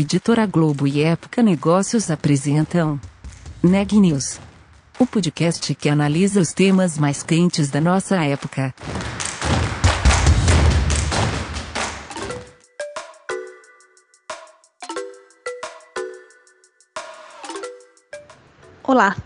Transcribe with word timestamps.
Editora 0.00 0.46
Globo 0.46 0.86
e 0.86 1.02
Época 1.02 1.42
Negócios 1.42 2.08
apresentam 2.08 3.00
Neg 3.60 3.98
News, 3.98 4.38
o 4.96 5.04
podcast 5.04 5.74
que 5.74 5.88
analisa 5.88 6.40
os 6.40 6.52
temas 6.52 6.96
mais 6.96 7.24
quentes 7.24 7.68
da 7.68 7.80
nossa 7.80 8.14
época. 8.24 8.72
Olá, 18.84 19.16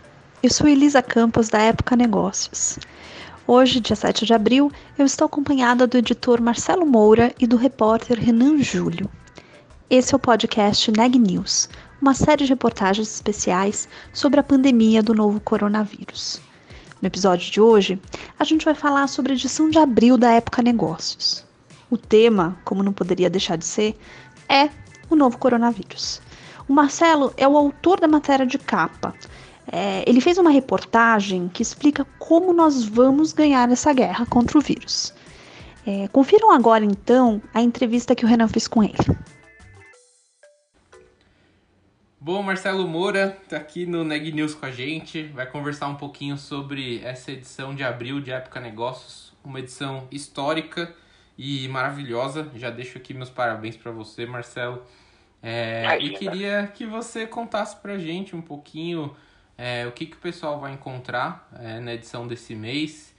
eu 0.42 0.48
sou 0.48 0.66
Elisa 0.66 1.02
Campos 1.02 1.50
da 1.50 1.58
Época 1.58 1.94
Negócios. 1.94 2.78
Hoje, 3.46 3.78
dia 3.78 3.94
7 3.94 4.24
de 4.24 4.32
abril, 4.32 4.72
eu 4.96 5.04
estou 5.04 5.26
acompanhada 5.26 5.86
do 5.86 5.98
editor 5.98 6.40
Marcelo 6.40 6.86
Moura 6.86 7.34
e 7.38 7.46
do 7.46 7.58
repórter 7.58 8.18
Renan 8.18 8.56
Júlio. 8.62 9.10
Esse 9.92 10.14
é 10.14 10.16
o 10.16 10.18
podcast 10.18 10.90
Neg 10.90 11.18
News, 11.18 11.68
uma 12.00 12.14
série 12.14 12.44
de 12.44 12.48
reportagens 12.48 13.12
especiais 13.12 13.86
sobre 14.10 14.40
a 14.40 14.42
pandemia 14.42 15.02
do 15.02 15.12
novo 15.12 15.38
coronavírus. 15.38 16.40
No 17.02 17.08
episódio 17.08 17.52
de 17.52 17.60
hoje, 17.60 18.00
a 18.38 18.42
gente 18.42 18.64
vai 18.64 18.74
falar 18.74 19.06
sobre 19.06 19.32
a 19.32 19.34
edição 19.34 19.68
de 19.68 19.78
abril 19.78 20.16
da 20.16 20.32
Época 20.32 20.62
Negócios. 20.62 21.44
O 21.90 21.98
tema, 21.98 22.56
como 22.64 22.82
não 22.82 22.94
poderia 22.94 23.28
deixar 23.28 23.56
de 23.56 23.66
ser, 23.66 23.94
é 24.48 24.70
o 25.10 25.14
novo 25.14 25.36
coronavírus. 25.36 26.22
O 26.66 26.72
Marcelo 26.72 27.30
é 27.36 27.46
o 27.46 27.54
autor 27.54 28.00
da 28.00 28.08
matéria 28.08 28.46
de 28.46 28.56
capa. 28.56 29.14
É, 29.70 30.02
ele 30.06 30.22
fez 30.22 30.38
uma 30.38 30.50
reportagem 30.50 31.50
que 31.52 31.62
explica 31.62 32.06
como 32.18 32.54
nós 32.54 32.82
vamos 32.82 33.34
ganhar 33.34 33.70
essa 33.70 33.92
guerra 33.92 34.24
contra 34.24 34.56
o 34.56 34.62
vírus. 34.62 35.12
É, 35.86 36.08
confiram 36.08 36.50
agora, 36.50 36.82
então, 36.82 37.42
a 37.52 37.60
entrevista 37.60 38.14
que 38.14 38.24
o 38.24 38.28
Renan 38.28 38.48
fez 38.48 38.66
com 38.66 38.82
ele. 38.82 38.96
Bom, 42.24 42.40
Marcelo 42.40 42.86
Moura 42.86 43.36
está 43.42 43.56
aqui 43.56 43.84
no 43.84 44.04
Neg 44.04 44.30
News 44.30 44.54
com 44.54 44.64
a 44.64 44.70
gente, 44.70 45.24
vai 45.24 45.44
conversar 45.44 45.88
um 45.88 45.96
pouquinho 45.96 46.38
sobre 46.38 47.02
essa 47.02 47.32
edição 47.32 47.74
de 47.74 47.82
abril 47.82 48.20
de 48.20 48.30
Época 48.30 48.60
Negócios, 48.60 49.36
uma 49.42 49.58
edição 49.58 50.06
histórica 50.08 50.94
e 51.36 51.66
maravilhosa. 51.66 52.48
Já 52.54 52.70
deixo 52.70 52.96
aqui 52.96 53.12
meus 53.12 53.28
parabéns 53.28 53.76
para 53.76 53.90
você, 53.90 54.24
Marcelo. 54.24 54.86
É, 55.42 55.98
e 55.98 56.10
queria 56.10 56.70
que 56.72 56.86
você 56.86 57.26
contasse 57.26 57.74
para 57.82 57.94
a 57.94 57.98
gente 57.98 58.36
um 58.36 58.40
pouquinho 58.40 59.16
é, 59.58 59.84
o 59.88 59.90
que, 59.90 60.06
que 60.06 60.16
o 60.16 60.20
pessoal 60.20 60.60
vai 60.60 60.74
encontrar 60.74 61.48
é, 61.58 61.80
na 61.80 61.92
edição 61.92 62.28
desse 62.28 62.54
mês 62.54 63.12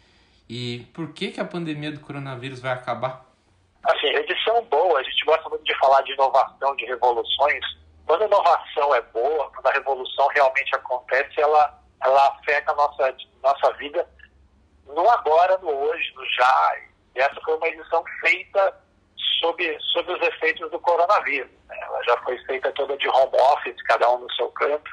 e 0.48 0.88
por 0.94 1.12
que, 1.12 1.32
que 1.32 1.42
a 1.42 1.46
pandemia 1.46 1.92
do 1.92 2.00
coronavírus 2.00 2.62
vai 2.62 2.72
acabar. 2.72 3.26
Assim, 3.84 4.08
edição 4.08 4.64
boa, 4.72 4.98
a 4.98 5.04
gente 5.04 5.26
gosta 5.26 5.50
muito 5.50 5.66
de 5.66 5.78
falar 5.78 6.02
de 6.04 6.14
inovação, 6.14 6.74
de 6.78 6.86
revoluções 6.86 7.83
quando 8.06 8.24
a 8.24 8.26
inovação 8.26 8.96
é 8.96 9.02
boa, 9.02 9.50
quando 9.52 9.68
a 9.68 9.74
revolução 9.74 10.28
realmente 10.28 10.76
acontece, 10.76 11.42
ela, 11.42 11.80
ela 12.04 12.28
afeta 12.30 12.72
a 12.72 12.76
nossa, 12.76 13.16
nossa 13.42 13.74
vida 13.74 14.08
no 14.88 15.10
agora, 15.10 15.58
no 15.60 15.70
hoje, 15.70 16.14
no 16.16 16.26
já. 16.32 16.76
E 17.16 17.20
essa 17.20 17.40
foi 17.42 17.56
uma 17.56 17.68
edição 17.68 18.04
feita 18.22 18.84
sob, 19.40 19.78
sob 19.94 20.12
os 20.12 20.22
efeitos 20.28 20.70
do 20.72 20.80
coronavírus. 20.80 21.52
Né? 21.68 21.78
Ela 21.82 22.04
já 22.04 22.18
foi 22.24 22.38
feita 22.46 22.72
toda 22.74 22.98
de 22.98 23.08
home 23.08 23.38
office, 23.40 23.82
cada 23.84 24.10
um 24.12 24.20
no 24.20 24.32
seu 24.34 24.50
canto, 24.50 24.92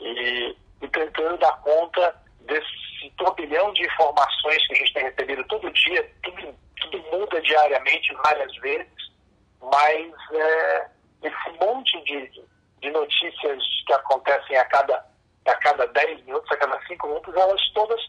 e, 0.00 0.56
e 0.82 0.88
tentando 0.88 1.38
dar 1.38 1.60
conta 1.60 2.14
desse 2.40 3.10
turbilhão 3.16 3.72
de 3.72 3.84
informações 3.84 4.66
que 4.66 4.74
a 4.74 4.76
gente 4.76 4.92
tem 4.94 5.04
recebido 5.04 5.44
todo 5.44 5.70
dia, 5.72 6.10
tudo, 6.22 6.54
tudo 6.80 6.98
muda 7.10 7.40
diariamente, 7.40 8.14
várias 8.24 8.54
vezes, 8.56 9.12
mas 9.60 10.12
é, 10.32 10.90
esse 11.22 11.58
de, 12.04 12.44
de 12.80 12.90
notícias 12.90 13.62
que 13.86 13.92
acontecem 13.92 14.56
a 14.56 14.64
cada, 14.66 15.04
a 15.46 15.54
cada 15.56 15.86
10 15.86 16.24
minutos, 16.24 16.50
a 16.50 16.56
cada 16.56 16.80
5 16.86 17.06
minutos, 17.06 17.34
elas 17.34 17.60
todas 17.72 18.00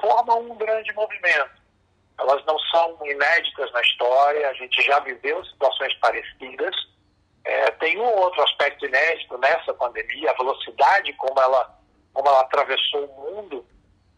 formam 0.00 0.50
um 0.50 0.56
grande 0.56 0.92
movimento. 0.94 1.66
Elas 2.18 2.44
não 2.46 2.58
são 2.58 2.98
inéditas 3.04 3.70
na 3.72 3.80
história, 3.82 4.48
a 4.48 4.54
gente 4.54 4.82
já 4.82 4.98
viveu 5.00 5.44
situações 5.44 5.94
parecidas. 5.98 6.74
É, 7.44 7.70
tem 7.72 7.98
um 7.98 8.18
outro 8.18 8.42
aspecto 8.42 8.86
inédito 8.86 9.36
nessa 9.38 9.72
pandemia, 9.74 10.30
a 10.30 10.36
velocidade 10.36 11.12
como 11.14 11.38
ela, 11.38 11.78
como 12.12 12.28
ela 12.28 12.40
atravessou 12.40 13.04
o 13.04 13.32
mundo 13.34 13.66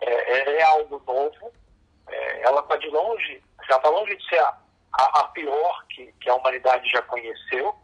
é, 0.00 0.58
é 0.58 0.62
algo 0.62 1.02
novo. 1.06 1.52
É, 2.08 2.42
ela 2.42 2.60
está 2.60 2.76
de 2.76 2.88
longe, 2.88 3.42
já 3.68 3.76
está 3.76 3.88
longe 3.90 4.16
de 4.16 4.28
ser 4.28 4.38
a, 4.38 4.56
a, 4.92 5.20
a 5.20 5.24
pior 5.28 5.84
que, 5.88 6.10
que 6.20 6.30
a 6.30 6.34
humanidade 6.36 6.88
já 6.88 7.02
conheceu 7.02 7.74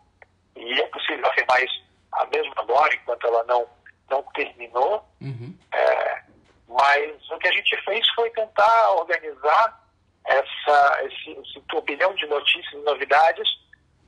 e 0.57 0.81
é 0.81 0.87
possível 0.89 1.27
afirmar 1.27 1.63
isso 1.63 1.85
mesmo 2.31 2.53
agora, 2.57 2.95
enquanto 2.95 3.27
ela 3.27 3.45
não, 3.45 3.67
não 4.09 4.23
terminou. 4.35 5.05
Uhum. 5.21 5.57
É, 5.73 6.23
mas 6.69 7.31
o 7.31 7.39
que 7.39 7.49
a 7.49 7.53
gente 7.53 7.77
fez 7.85 8.09
foi 8.11 8.31
tentar 8.31 8.91
organizar 8.93 9.85
essa, 10.25 11.05
esse, 11.05 11.31
esse 11.33 11.61
turbilhão 11.69 12.15
de 12.15 12.27
notícias 12.27 12.73
e 12.73 12.85
novidades 12.85 13.49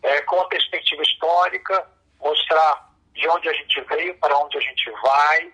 é, 0.03 0.21
com 0.23 0.41
a 0.41 0.49
perspectiva 0.49 1.03
histórica, 1.03 1.87
mostrar 2.21 2.91
de 3.13 3.29
onde 3.29 3.49
a 3.49 3.53
gente 3.53 3.81
veio, 3.83 4.17
para 4.19 4.37
onde 4.39 4.57
a 4.57 4.61
gente 4.61 4.91
vai, 5.03 5.53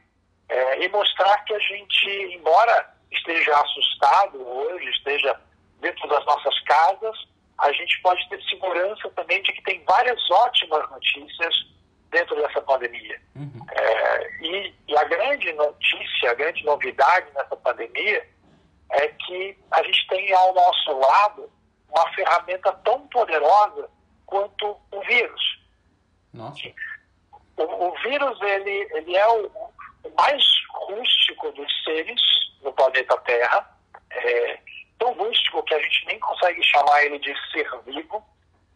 é, 0.49 0.85
e 0.85 0.89
mostrar 0.89 1.39
que 1.45 1.55
a 1.55 1.59
gente, 1.59 2.09
embora 2.37 2.95
esteja 3.11 3.55
assustado 3.57 4.47
hoje, 4.47 4.89
esteja 4.91 5.41
dentro 5.81 6.09
das 6.09 6.25
nossas 6.25 6.59
casas, 6.61 7.17
a 7.63 7.73
gente 7.73 8.01
pode 8.03 8.29
ter 8.29 8.43
segurança 8.43 9.09
também 9.11 9.41
de 9.43 9.53
que 9.53 9.63
tem 9.63 9.83
várias 9.85 10.21
ótimas 10.31 10.91
notícias 10.91 11.55
dentro 12.11 12.35
dessa 12.37 12.61
pandemia. 12.61 13.21
Uhum. 13.37 13.65
É, 13.71 14.31
e, 14.41 14.75
e, 14.89 14.97
a 14.97 15.05
grande 15.05 15.53
notícia, 15.53 16.33
a 16.33 16.35
grande 16.35 16.65
novidade 16.65 17.27
nessa 17.35 17.57
pandemia 17.57 18.29
é 18.91 19.09
que 19.09 19.57
a 19.71 19.83
gente 19.85 20.07
tem 20.09 20.33
ao 20.35 20.53
nosso 20.53 20.99
lado 20.99 21.51
uma 21.89 22.11
ferramenta 22.15 22.73
tão 22.85 23.07
poderosa 23.09 23.89
quanto 24.27 24.77
o 24.91 25.01
vírus. 25.03 25.61
Nossa. 26.35 26.69
O, 27.57 27.63
o 27.63 27.95
vírus 28.03 28.41
ele, 28.43 28.89
ele 28.95 29.17
é 29.17 29.29
o, 29.29 29.47
o, 29.47 30.15
mais 30.17 30.45
rústico 30.89 31.53
dos 31.53 31.85
seres 31.85 32.21
no 32.61 32.73
planeta 32.73 33.17
Terra. 33.19 33.71
É, 34.11 34.59
tão 34.99 35.13
rústico 35.15 35.63
que 35.65 35.75
a 35.75 35.81
gente 35.81 36.07
nem 36.07 36.19
consegue 36.19 36.63
chamar 36.63 37.05
ele 37.05 37.19
de 37.19 37.35
ser 37.51 37.69
vivo, 37.85 38.23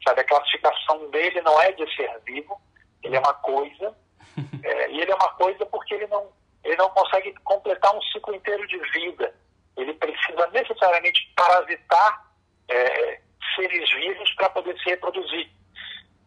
sabe? 0.05 0.21
A 0.21 0.25
classificação 0.25 1.11
dele 1.11 1.41
não 1.43 1.61
é 1.63 1.73
de 1.73 1.95
ser 1.95 2.11
vivo, 2.25 2.61
ele 3.03 3.17
é 3.17 3.21
uma 3.21 3.35
coisa, 3.35 3.97
é, 4.63 4.91
e 4.91 5.01
ele 5.01 5.11
é 5.11 5.15
uma 5.15 5.33
coisa 5.35 5.65
porque 5.67 5.95
ele 5.95 6.07
não, 6.09 6.29
ele 6.65 6.77
não 6.77 6.89
consegue 6.91 7.33
completar 7.45 7.95
um 7.95 8.03
ciclo 8.03 8.35
inteiro 8.35 8.67
de 8.67 8.79
vida. 8.91 9.35
Ele 9.77 9.93
precisa 9.95 10.47
necessariamente 10.49 11.33
parasitar 11.37 12.27
é, 12.69 13.21
seres 13.55 13.91
vivos 13.95 14.31
para 14.35 14.51
poder 14.51 14.77
se 14.79 14.91
reproduzir. 14.91 15.51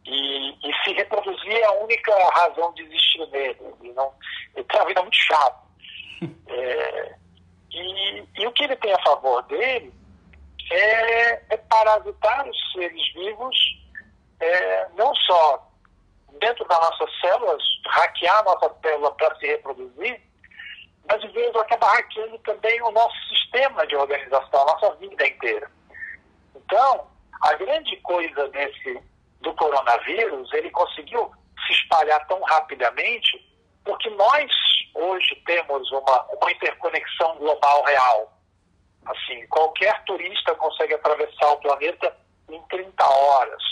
E, 0.05 0.49
e, 0.67 0.83
se 0.83 0.93
reproduzir 0.93 1.51
é 1.51 1.65
a 1.65 1.71
única 1.73 2.11
razão 2.31 2.73
de 2.73 2.83
existir 2.83 3.27
nele. 3.27 3.59
Ele, 3.81 3.93
não, 3.93 4.13
ele 4.55 4.63
tem 4.63 4.79
uma 4.79 4.87
vida 4.87 5.01
muito 5.01 5.17
chata. 5.17 5.69
É, 6.47 7.15
e, 7.71 8.23
e 8.39 8.47
o 8.47 8.51
que 8.51 8.63
ele 8.63 8.75
tem 8.77 8.91
a 8.93 9.03
favor 9.03 9.41
dele 9.43 9.93
é, 10.71 11.53
é 11.53 11.57
parasitar 11.57 12.47
os 12.47 12.71
seres 12.71 13.13
vivos, 13.13 13.55
é, 14.39 14.87
não 14.95 15.13
só 15.15 15.67
dentro 16.39 16.65
das 16.65 16.79
nossas 16.79 17.19
células, 17.19 17.61
hackear 17.87 18.39
a 18.39 18.43
nossa 18.43 18.75
célula 18.81 19.11
para 19.11 19.35
se 19.35 19.47
reproduzir, 19.47 20.21
mas 21.07 21.23
às 21.23 21.31
vezes 21.31 21.55
acaba 21.55 21.87
hackeando 21.87 22.37
também 22.39 22.81
o 22.81 22.91
nosso 22.91 23.15
sistema 23.29 23.85
de 23.87 23.95
organização, 23.95 24.61
a 24.61 24.73
nossa 24.73 24.95
vida 24.95 25.27
inteira. 25.27 25.69
Então, 26.69 27.07
a 27.41 27.53
grande 27.55 27.97
coisa 28.01 28.47
desse 28.49 29.01
do 29.41 29.51
coronavírus, 29.55 30.53
ele 30.53 30.69
conseguiu 30.69 31.31
se 31.65 31.73
espalhar 31.73 32.23
tão 32.27 32.39
rapidamente 32.43 33.43
porque 33.83 34.07
nós 34.11 34.51
hoje 34.93 35.35
temos 35.47 35.91
uma, 35.91 36.27
uma 36.31 36.51
interconexão 36.51 37.37
global 37.37 37.83
real. 37.85 38.33
Assim, 39.07 39.47
qualquer 39.47 40.03
turista 40.03 40.53
consegue 40.55 40.93
atravessar 40.93 41.53
o 41.53 41.57
planeta 41.57 42.15
em 42.49 42.61
30 42.67 43.03
horas. 43.03 43.63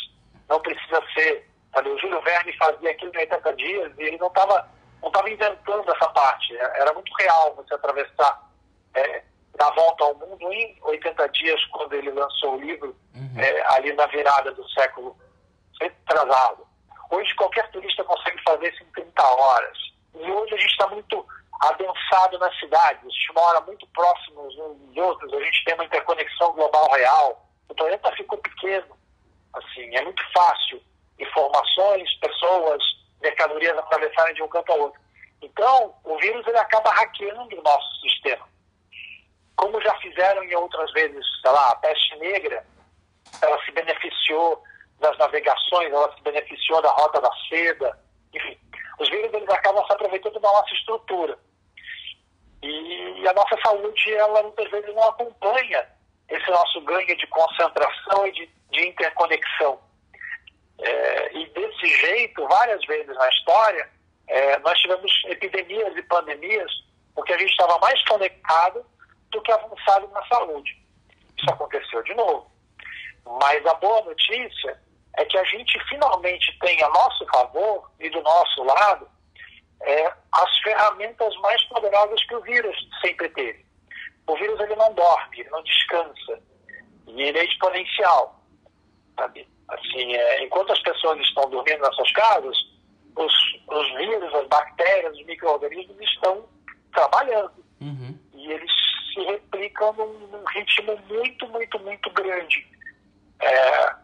Não 0.50 0.60
precisa 0.60 1.04
ser. 1.14 1.48
Sabe, 1.72 1.90
o 1.90 2.00
Júlio 2.00 2.20
Verne 2.22 2.58
fazia 2.58 2.90
aquilo 2.90 3.12
em 3.14 3.20
80 3.20 3.54
dias 3.54 3.94
e 4.00 4.04
ele 4.04 4.18
não 4.18 4.28
estava 4.28 4.68
não 5.04 5.12
tava 5.12 5.30
inventando 5.30 5.88
essa 5.92 6.08
parte. 6.10 6.58
Era 6.58 6.92
muito 6.94 7.14
real 7.20 7.54
você 7.56 7.76
atravessar, 7.76 8.50
é, 8.96 9.24
dar 9.57 9.68
a 9.68 9.75
volta 9.75 10.04
ao 10.04 10.15
mundo 10.15 10.54
em 10.54 10.77
80 10.81 11.30
dias, 11.30 11.63
quando 11.65 11.94
ele 11.94 12.12
lançou 12.12 12.56
o 12.56 12.62
livro, 12.62 12.95
uhum. 13.15 13.39
é, 13.39 13.75
ali 13.75 13.94
na 13.94 14.06
virada 14.07 14.51
do 14.51 14.68
século 14.69 15.18
atrasado. 15.81 16.65
Hoje, 17.12 17.33
qualquer 17.36 17.69
turista 17.71 18.04
consegue 18.04 18.42
fazer 18.44 18.74
isso 18.74 18.83
em 18.83 18.92
30 18.92 19.24
horas. 19.24 19.77
E 20.15 20.31
hoje 20.31 20.54
a 20.54 20.57
gente 20.57 20.71
está 20.71 20.88
muito 20.88 21.25
adensado 21.62 22.38
na 22.39 22.51
cidade, 22.59 23.00
a 23.01 23.09
gente 23.09 23.33
mora 23.33 23.62
muito 23.62 23.88
próximos 23.88 24.57
uns 24.57 24.77
dos 24.77 24.98
outros, 24.98 25.33
a 25.33 25.44
gente 25.44 25.63
tem 25.65 25.74
uma 25.74 25.86
interconexão 25.86 26.53
global 26.53 26.89
real. 26.92 27.45
O 27.69 27.75
planeta 27.75 28.12
ficou 28.13 28.38
pequeno, 28.39 28.95
assim, 29.53 29.95
é 29.95 30.03
muito 30.03 30.24
fácil 30.33 30.81
informações, 31.19 32.13
pessoas, 32.19 32.83
mercadorias 33.21 33.77
atravessarem 33.77 34.36
de 34.36 34.44
um 34.44 34.48
canto 34.48 34.71
ao 34.71 34.80
outro. 34.80 35.01
Então, 35.42 35.95
o 36.03 36.18
vírus 36.18 36.45
ele 36.48 36.57
acaba 36.57 36.92
hackeando 36.92 37.57
o 37.57 37.63
nosso 37.63 38.01
sistema. 38.01 38.48
Como 39.56 39.81
já 39.81 39.95
fizeram 39.95 40.44
em 40.44 40.56
outras 40.56 40.92
vezes, 40.94 41.25
sei 41.42 41.51
lá, 41.51 41.71
a 41.71 41.75
peste 41.77 42.15
negra, 42.18 42.65
ela 43.42 43.63
se 43.65 43.71
beneficiou 43.71 44.63
das 45.00 45.18
navegações, 45.18 45.92
ela 45.92 46.13
da 46.81 46.91
rota 46.91 47.21
da 47.21 47.31
seda, 47.50 48.00
enfim. 48.33 48.57
Os 49.00 49.09
vírus 49.09 49.33
eles 49.33 49.50
acabam 49.50 49.85
se 49.85 49.94
aproveitando 49.94 50.39
da 50.39 50.51
nossa 50.51 50.74
estrutura. 50.74 51.38
E 52.63 53.27
a 53.27 53.33
nossa 53.33 53.56
saúde, 53.63 54.13
ela 54.13 54.44
muitas 54.44 54.69
vezes 54.71 54.94
não 54.95 55.03
acompanha 55.09 55.88
esse 56.29 56.50
nosso 56.50 56.81
ganho 56.81 57.15
de 57.15 57.27
concentração 57.27 58.27
e 58.27 58.31
de, 58.31 58.50
de 58.71 58.88
interconexão. 58.88 59.79
É, 60.79 61.38
e 61.38 61.45
desse 61.50 61.88
jeito, 61.88 62.47
várias 62.47 62.83
vezes 62.85 63.15
na 63.15 63.29
história, 63.29 63.89
é, 64.27 64.59
nós 64.59 64.77
tivemos 64.79 65.12
epidemias 65.25 65.95
e 65.95 66.01
pandemias 66.03 66.71
porque 67.15 67.33
a 67.33 67.38
gente 67.38 67.50
estava 67.50 67.79
mais 67.79 68.00
conectado 68.06 68.85
do 69.31 69.41
que 69.41 69.51
avançado 69.51 70.07
na 70.09 70.24
saúde. 70.27 70.77
Isso 71.35 71.50
aconteceu 71.50 72.03
de 72.03 72.13
novo. 72.13 72.51
Mas 73.41 73.65
a 73.65 73.74
boa 73.75 74.03
notícia 74.03 74.79
é 75.18 75.25
que 75.25 75.38
a 75.38 75.44
gente 75.44 75.80
finalmente 75.90 76.58
tem 76.60 76.81
a 76.84 76.90
nosso 76.90 77.25
favor 77.28 77.92
e 78.00 78.10
do 78.10 78.22
nosso 78.22 78.64
lado 78.64 79.08
é, 79.81 80.14
as 80.31 80.60
ferramentas 80.60 81.36
mais 81.38 81.62
poderosas 81.66 82.24
que 82.25 82.36
o 82.36 82.42
vírus 82.42 82.75
sempre 83.02 83.30
teve. 83.30 83.66
O 84.28 84.36
vírus 84.36 84.60
ele 84.60 84.75
não 84.75 84.94
dorme, 84.94 85.40
ele 85.40 85.50
não 85.50 85.64
descansa 85.64 86.40
e 87.08 87.22
ele 87.22 87.40
é 87.40 87.46
exponencial, 87.46 88.40
sabe? 89.16 89.48
Assim, 89.69 90.16
é, 90.16 90.44
enquanto 90.44 90.72
as 90.72 90.81
pessoas 90.81 91.20
estão 91.20 91.50
dormindo 91.50 91.80
nas 91.80 91.96
suas 91.96 92.12
casas, 92.12 92.58
os, 93.16 93.34
os 93.68 93.96
vírus, 93.96 94.34
as 94.36 94.48
bactérias, 94.48 95.13
os 95.16 95.25
micro-organismos 95.25 96.00
estão 96.02 96.46
trabalhando. 96.94 97.66
Uhum. 97.81 98.18
E 98.34 98.52
eles 98.52 98.72
se 99.13 99.22
replicam 99.22 99.94
num, 99.94 100.28
num, 100.28 100.44
ritmo 100.46 100.98
muito, 101.10 101.48
muito, 101.50 101.80
muito 101.80 102.10
grande. 102.12 102.68
É, 103.42 103.96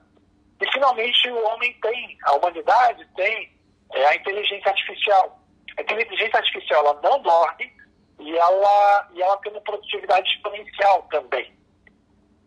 e 0.64 0.72
finalmente 0.72 1.30
o 1.30 1.44
homem 1.46 1.74
tem, 1.82 2.18
a 2.24 2.36
humanidade 2.36 3.06
tem 3.16 3.52
é, 3.94 4.06
a 4.06 4.16
inteligência 4.16 4.70
artificial. 4.70 5.40
A 5.78 5.82
inteligência 5.82 6.38
artificial 6.38 6.86
ela 6.86 7.02
não 7.02 7.22
dorme 7.22 7.74
e 8.20 8.38
ela, 8.38 9.10
e 9.14 9.22
ela 9.22 9.38
tem 9.38 9.52
uma 9.52 9.62
produtividade 9.62 10.30
exponencial 10.32 11.04
também. 11.12 11.54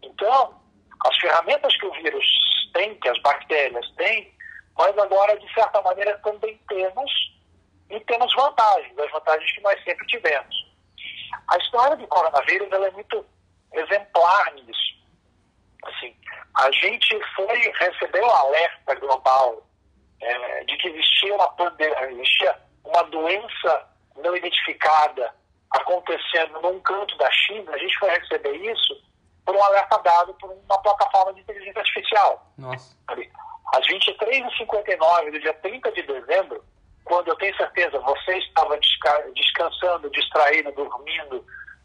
Então, 0.03 0.59
as 1.05 1.17
ferramentas 1.19 1.77
que 1.79 1.87
o 1.87 1.93
vírus 1.93 2.25
tem, 2.73 2.95
que 2.95 3.09
as 3.09 3.21
bactérias 3.21 3.87
têm, 3.97 4.35
nós 4.79 4.97
agora, 4.97 5.39
de 5.39 5.53
certa 5.53 5.83
maneira, 5.83 6.19
também 6.19 6.59
temos 6.69 7.11
e 7.91 8.01
temos 8.01 8.35
vantagens, 8.35 8.99
as 8.99 9.11
vantagens 9.11 9.53
que 9.53 9.61
nós 9.61 9.83
sempre 9.85 10.07
tivemos. 10.07 10.55
A 11.49 11.59
história 11.59 11.97
do 11.97 12.07
coronavírus 12.07 12.73
ela 12.73 12.87
é 12.87 12.91
muito 12.93 13.25
exemplar 13.73 14.55
nisso. 14.55 14.97
Assim, 15.89 16.15
a 16.57 16.71
gente 16.73 17.21
foi 17.35 17.73
receber 17.79 18.23
o 18.23 18.31
alerta 18.31 18.95
global 18.97 19.63
é, 20.21 20.65
de 20.65 20.77
que 20.79 20.89
existia 20.89 21.35
uma 21.35 21.49
pandemia, 21.53 22.11
existia 22.13 22.57
uma 22.85 23.03
doença 23.05 23.89
não 24.17 24.37
identificada 24.37 25.35
acontecendo 25.71 26.61
num 26.63 26.81
canto 26.81 27.17
da 27.19 27.31
China, 27.31 27.73
a 27.73 27.79
gente 27.79 27.99
foi 27.99 28.11
receber 28.11 28.55
isso 28.57 29.03
por 29.45 29.55
um 29.55 29.63
alerta 29.63 29.99
dado 29.99 30.35
por 30.35 30.51
uma 30.51 30.79
plataforma 30.83 31.35
de 31.35 31.41
inteligência 31.41 31.81
artificial. 31.81 32.53
Nossa. 32.59 32.97
Às 33.75 33.87
23h59 33.87 35.33
do 35.33 35.41
dia 35.41 35.55
30 35.55 35.93
de 35.93 36.03
dezembro, 36.03 36.65
quando 37.05 37.29
eu 37.29 37.37
tenho 37.37 37.57
certeza 37.57 37.99
você 38.01 38.39
estava 38.39 38.79
descansando, 39.35 40.11
distraído, 40.11 40.73
dormindo, 40.73 41.45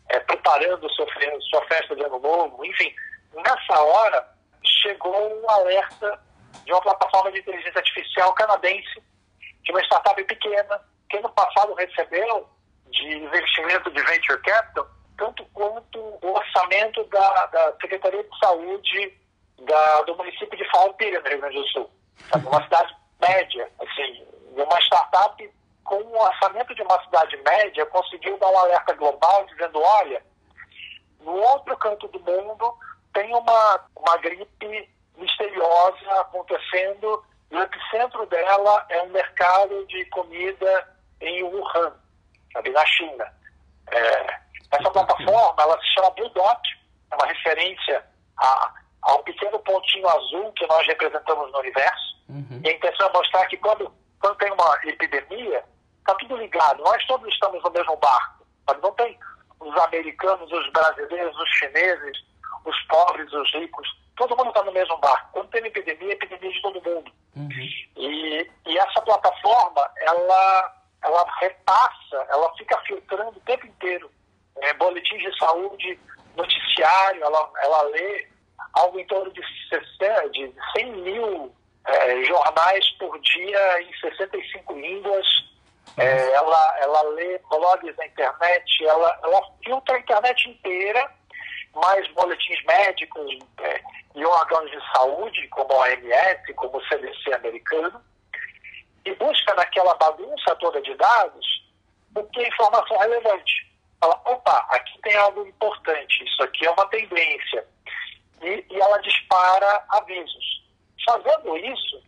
é, 0.09 0.19
preparando 0.19 0.89
sua, 0.91 1.07
sua 1.49 1.65
festa 1.67 1.95
de 1.95 2.03
ano 2.03 2.19
novo, 2.19 2.65
enfim, 2.65 2.93
nessa 3.33 3.81
hora 3.81 4.27
chegou 4.63 5.41
um 5.41 5.49
alerta 5.49 6.19
de 6.65 6.71
uma 6.71 6.81
plataforma 6.81 7.31
de 7.31 7.39
inteligência 7.39 7.79
artificial 7.79 8.33
canadense, 8.33 9.01
de 9.63 9.71
uma 9.71 9.81
startup 9.83 10.23
pequena, 10.23 10.81
que 11.09 11.19
no 11.19 11.29
passado 11.29 11.73
recebeu 11.73 12.49
de 12.89 13.17
investimento 13.17 13.89
de 13.91 14.01
venture 14.03 14.41
capital, 14.41 14.87
tanto 15.17 15.45
quanto 15.53 15.99
o 15.99 16.33
orçamento 16.33 17.03
da, 17.05 17.45
da 17.47 17.73
Secretaria 17.81 18.23
de 18.23 18.39
Saúde 18.39 19.17
da, 19.59 20.01
do 20.03 20.15
município 20.15 20.57
de 20.57 20.69
Farroupilha, 20.71 21.21
no 21.21 21.29
Rio 21.29 21.39
Grande 21.41 21.55
do 21.55 21.67
Sul. 21.69 21.91
Uma 22.33 22.63
cidade 22.63 22.95
média, 23.19 23.69
assim, 23.79 24.25
uma 24.55 24.79
startup 24.81 25.53
com 25.83 25.95
o 25.95 26.21
orçamento 26.21 26.73
de 26.73 26.81
uma 26.81 27.03
cidade 27.03 27.37
média 27.37 27.85
conseguiu 27.87 28.37
dar 28.37 28.49
um 28.49 28.57
alerta 28.57 28.93
global 28.93 29.45
dizendo, 29.45 29.81
olha, 29.81 30.23
no 31.19 31.33
outro 31.33 31.77
canto 31.77 32.07
do 32.07 32.19
mundo 32.19 32.73
tem 33.13 33.33
uma, 33.33 33.81
uma 33.95 34.17
gripe 34.17 34.89
misteriosa 35.17 36.21
acontecendo 36.21 37.23
e 37.51 37.55
o 37.55 37.61
epicentro 37.61 38.25
dela 38.27 38.85
é 38.89 39.01
um 39.03 39.09
mercado 39.09 39.85
de 39.87 40.05
comida 40.05 40.97
em 41.19 41.43
Wuhan, 41.43 41.93
sabe, 42.53 42.69
na 42.71 42.85
China. 42.85 43.33
É, 43.91 44.39
essa 44.71 44.89
plataforma 44.89 45.61
ela 45.61 45.79
se 45.81 45.93
chama 45.93 46.11
Blue 46.11 46.29
Dot, 46.29 46.61
é 47.11 47.15
uma 47.15 47.27
referência 47.27 48.05
a, 48.37 48.73
ao 49.01 49.23
pequeno 49.23 49.59
pontinho 49.59 50.07
azul 50.07 50.51
que 50.53 50.65
nós 50.67 50.87
representamos 50.87 51.51
no 51.51 51.59
universo. 51.59 52.21
Uhum. 52.29 52.61
E 52.63 52.69
a 52.69 52.73
intenção 52.73 53.07
é 53.07 53.13
mostrar 53.13 53.45
que 53.47 53.57
quando, 53.57 53.93
quando 54.19 54.37
tem 54.37 54.51
uma 54.51 54.79
epidemia, 54.85 55.63
está 55.99 56.15
tudo 56.15 56.37
ligado. 56.37 56.81
Nós 56.81 57.05
todos 57.05 57.27
estamos 57.33 57.61
no 57.63 57.71
mesmo 57.71 57.97
barco. 57.97 58.45
Sabe? 58.65 58.81
Não 58.81 58.93
tem 58.93 59.19
os 59.59 59.77
americanos, 59.77 60.51
os 60.51 60.71
brasileiros, 60.71 61.37
os 61.37 61.49
chineses, 61.57 62.17
os 62.65 62.81
pobres, 62.83 63.31
os 63.33 63.53
ricos. 63.53 63.87
Todo 64.15 64.35
mundo 64.37 64.49
está 64.49 64.63
no 64.63 64.71
mesmo 64.71 64.97
barco. 64.97 65.29
Quando 65.33 65.49
tem 65.49 65.65
epidemia, 65.65 66.09
é 66.09 66.13
epidemia 66.13 66.51
de 66.51 66.61
todo 66.61 66.81
mundo. 66.81 67.11
Uhum. 67.35 67.49
E, 67.97 68.51
e 68.67 68.77
essa 68.77 69.01
plataforma, 69.01 69.89
ela, 70.01 70.75
ela 71.03 71.25
repassa, 71.39 72.27
ela 72.29 72.53
fica 72.57 72.79
filtrando 72.81 73.37
o 73.37 73.41
tempo 73.41 73.65
inteiro. 73.65 74.11
É, 74.57 74.73
boletins 74.73 75.21
de 75.23 75.37
saúde, 75.39 75.99
noticiário, 76.35 77.23
ela, 77.23 77.51
ela 77.63 77.81
lê 77.83 78.27
algo 78.73 78.99
em 78.99 79.07
torno 79.07 79.31
de, 79.31 79.41
60, 79.69 80.29
de 80.29 80.53
100 80.77 80.91
mil 80.97 81.55
é, 81.87 82.23
jornais 82.25 82.89
por 82.99 83.19
dia 83.21 83.81
em 83.81 83.93
65 83.99 84.73
línguas. 84.73 85.25
É, 85.97 86.31
ela, 86.33 86.77
ela 86.79 87.01
lê 87.09 87.39
blogs 87.49 87.97
na 87.97 88.05
internet, 88.05 88.85
ela, 88.85 89.19
ela 89.23 89.41
filtra 89.63 89.95
a 89.95 89.99
internet 89.99 90.49
inteira, 90.49 91.11
mais 91.73 92.07
boletins 92.13 92.63
médicos 92.65 93.37
é, 93.59 93.81
e 94.15 94.25
órgãos 94.25 94.69
de 94.69 94.79
saúde, 94.93 95.47
como 95.49 95.71
a 95.73 95.79
OMS, 95.79 96.53
como 96.55 96.77
o 96.77 96.85
CDC 96.87 97.33
americano, 97.33 98.01
e 99.05 99.15
busca 99.15 99.53
naquela 99.55 99.95
bagunça 99.95 100.55
toda 100.57 100.81
de 100.81 100.93
dados 100.95 101.61
o 102.15 102.23
que 102.25 102.41
é 102.41 102.47
informação 102.47 102.97
relevante. 102.97 103.71
Fala, 103.99 104.21
opa, 104.25 104.67
aqui 104.69 104.99
tem 105.01 105.15
algo 105.15 105.45
importante, 105.45 106.23
isso 106.23 106.43
aqui 106.43 106.65
é 106.65 106.71
uma 106.71 106.87
tendência 106.87 107.65
e, 108.41 108.65
e 108.69 108.81
ela 108.81 108.97
dispara 108.99 109.85
avisos. 109.89 110.63
Fazendo 111.05 111.57
isso, 111.57 112.03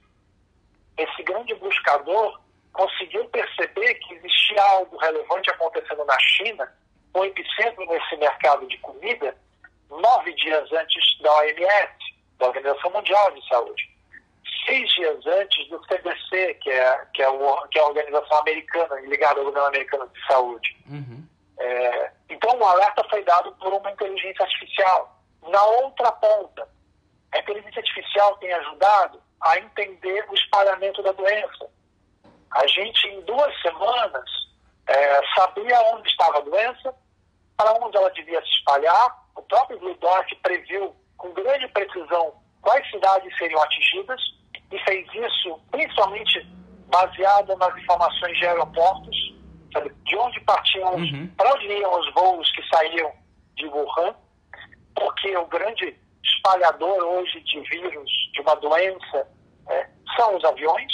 esse 0.97 1.23
grande 1.23 1.53
buscador 1.55 2.39
conseguiu 2.73 3.25
perceber 3.25 3.93
que 3.95 4.15
existia 4.15 4.61
algo 4.71 4.97
relevante 4.97 5.49
acontecendo 5.51 6.03
na 6.05 6.19
China, 6.19 6.71
um 7.15 7.23
epicentro 7.23 7.85
nesse 7.85 8.17
mercado 8.17 8.67
de 8.67 8.77
comida, 8.79 9.37
nove 10.01 10.33
dias 10.33 10.71
antes 10.71 11.19
da 11.21 11.31
OMS, 11.33 11.93
da 12.39 12.47
Organização 12.47 12.91
Mundial 12.91 13.31
de 13.31 13.47
Saúde. 13.47 13.89
Seis 14.65 14.89
dias 14.93 15.25
antes 15.25 15.69
do 15.69 15.83
CDC, 15.85 16.53
que 16.55 16.69
é, 16.69 17.07
que 17.13 17.21
é, 17.21 17.29
o, 17.29 17.67
que 17.67 17.79
é 17.79 17.81
a 17.81 17.87
organização 17.87 18.37
americana, 18.39 19.01
ligada 19.01 19.39
ao 19.39 19.45
governo 19.45 19.67
americano 19.67 20.07
de 20.07 20.25
saúde. 20.25 20.77
Uhum. 20.89 21.27
É, 21.59 22.11
então, 22.29 22.57
o 22.57 22.63
alerta 22.63 23.03
foi 23.09 23.23
dado 23.23 23.51
por 23.53 23.73
uma 23.73 23.91
inteligência 23.91 24.43
artificial. 24.43 25.19
Na 25.47 25.63
outra 25.63 26.11
ponta, 26.13 26.67
a 27.33 27.39
inteligência 27.39 27.79
artificial 27.79 28.37
tem 28.37 28.53
ajudado 28.53 29.21
a 29.41 29.57
entender 29.59 30.25
o 30.29 30.33
espalhamento 30.33 31.03
da 31.03 31.11
doença. 31.11 31.69
A 32.51 32.65
gente, 32.67 33.07
em 33.07 33.21
duas 33.21 33.61
semanas, 33.61 34.29
é, 34.87 35.21
sabia 35.35 35.79
onde 35.93 36.09
estava 36.09 36.37
a 36.37 36.41
doença, 36.41 36.93
para 37.57 37.73
onde 37.73 37.97
ela 37.97 38.09
devia 38.11 38.41
se 38.41 38.49
espalhar. 38.51 39.22
O 39.35 39.41
próprio 39.43 39.79
Blue 39.79 39.95
Dot 39.95 40.35
previu 40.41 40.95
com 41.17 41.33
grande 41.33 41.67
precisão 41.69 42.33
quais 42.61 42.89
cidades 42.89 43.37
seriam 43.37 43.61
atingidas 43.61 44.21
e 44.71 44.79
fez 44.79 45.07
isso 45.13 45.59
principalmente 45.71 46.45
baseado 46.87 47.55
nas 47.57 47.75
informações 47.77 48.37
de 48.37 48.45
aeroportos, 48.45 49.35
sabe, 49.71 49.91
de 50.05 50.17
onde 50.17 50.39
partiam, 50.41 50.95
uhum. 50.95 51.27
para 51.35 51.53
onde 51.53 51.67
iam 51.67 51.99
os 51.99 52.13
voos 52.13 52.51
que 52.51 52.67
saíam 52.69 53.11
de 53.55 53.67
Wuhan 53.67 54.15
porque 54.95 55.35
o 55.35 55.45
grande 55.47 55.95
espalhador 56.23 57.03
hoje 57.03 57.39
de 57.41 57.59
vírus, 57.61 58.09
de 58.33 58.41
uma 58.41 58.55
doença, 58.55 59.27
é, 59.69 59.87
são 60.15 60.35
os 60.35 60.43
aviões, 60.43 60.91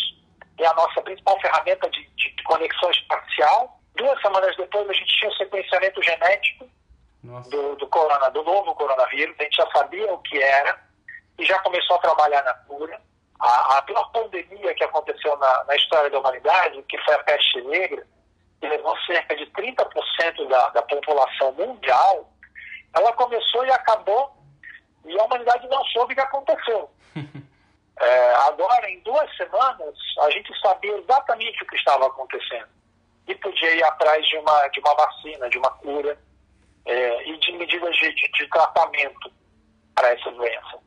é 0.57 0.65
a 0.65 0.73
nossa 0.73 1.01
principal 1.01 1.39
ferramenta 1.39 1.89
de, 1.89 2.07
de 2.15 2.43
conexão 2.43 2.91
espacial. 2.91 3.79
Duas 3.95 4.21
semanas 4.21 4.55
depois, 4.57 4.89
a 4.89 4.93
gente 4.93 5.17
tinha 5.17 5.31
o 5.31 5.35
sequenciamento 5.35 6.03
genético 6.03 6.68
do, 7.23 7.75
do, 7.75 7.87
corona, 7.87 8.29
do 8.29 8.43
novo 8.43 8.73
coronavírus, 8.75 9.35
a 9.39 9.43
gente 9.43 9.57
já 9.57 9.69
sabia 9.71 10.11
o 10.13 10.19
que 10.19 10.41
era 10.41 10.79
e 11.37 11.45
já 11.45 11.59
começou 11.59 11.97
a 11.97 11.99
trabalhar 11.99 12.43
na 12.43 12.53
cura. 12.53 12.99
A, 13.39 13.77
a 13.77 13.81
pior 13.83 14.11
pandemia 14.11 14.73
que 14.73 14.83
aconteceu 14.83 15.37
na, 15.37 15.63
na 15.65 15.75
história 15.75 16.09
da 16.09 16.19
humanidade, 16.19 16.83
que 16.83 16.97
foi 16.99 17.13
a 17.13 17.23
peste 17.23 17.61
negra, 17.61 18.05
que 18.59 18.67
levou 18.67 18.97
cerca 19.05 19.35
de 19.35 19.45
30% 19.47 20.47
da, 20.47 20.69
da 20.69 20.81
população 20.81 21.51
mundial, 21.53 22.29
ela 22.93 23.13
começou 23.13 23.65
e 23.65 23.71
acabou, 23.71 24.31
e 25.05 25.17
a 25.17 25.23
humanidade 25.23 25.67
não 25.67 25.83
soube 25.85 26.13
o 26.13 26.15
que 26.15 26.21
aconteceu. 26.21 26.89
é, 27.99 28.35
agora, 28.47 28.89
em 28.89 28.99
duas 29.01 29.35
semanas, 29.37 29.95
a 30.21 30.29
gente 30.31 30.57
sabia 30.59 30.97
exatamente 30.97 31.63
o 31.63 31.67
que 31.67 31.75
estava 31.75 32.07
acontecendo 32.07 32.67
e 33.27 33.35
podia 33.35 33.75
ir 33.75 33.83
atrás 33.83 34.25
de 34.27 34.37
uma, 34.37 34.67
de 34.67 34.79
uma 34.79 34.95
vacina, 34.95 35.49
de 35.49 35.57
uma 35.57 35.69
cura 35.71 36.17
é, 36.85 37.29
e 37.29 37.37
de 37.37 37.51
medidas 37.53 37.95
de, 37.97 38.13
de, 38.13 38.31
de 38.31 38.47
tratamento 38.49 39.31
para 39.95 40.09
essa 40.13 40.31
doença. 40.31 40.79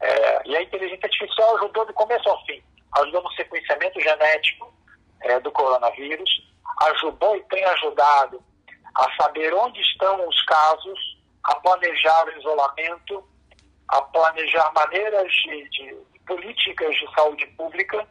É, 0.00 0.48
e 0.48 0.56
a 0.56 0.62
inteligência 0.62 1.06
artificial 1.06 1.56
ajudou 1.56 1.86
do 1.86 1.92
começo 1.94 2.28
ao 2.28 2.44
fim. 2.44 2.62
Ajudou 2.98 3.22
no 3.22 3.32
sequenciamento 3.32 4.00
genético 4.00 4.72
é, 5.22 5.40
do 5.40 5.50
coronavírus, 5.52 6.30
ajudou 6.82 7.36
e 7.36 7.42
tem 7.44 7.64
ajudado 7.64 8.42
a 8.94 9.22
saber 9.22 9.52
onde 9.54 9.80
estão 9.80 10.26
os 10.28 10.42
casos, 10.44 11.18
a 11.44 11.54
planejar 11.56 12.26
o 12.26 12.38
isolamento, 12.38 13.28
a 13.88 14.02
planejar 14.02 14.72
maneiras 14.74 15.32
de, 15.32 15.68
de 15.70 15.96
políticas 16.26 16.94
de 16.94 17.14
saúde 17.14 17.46
pública, 17.56 18.06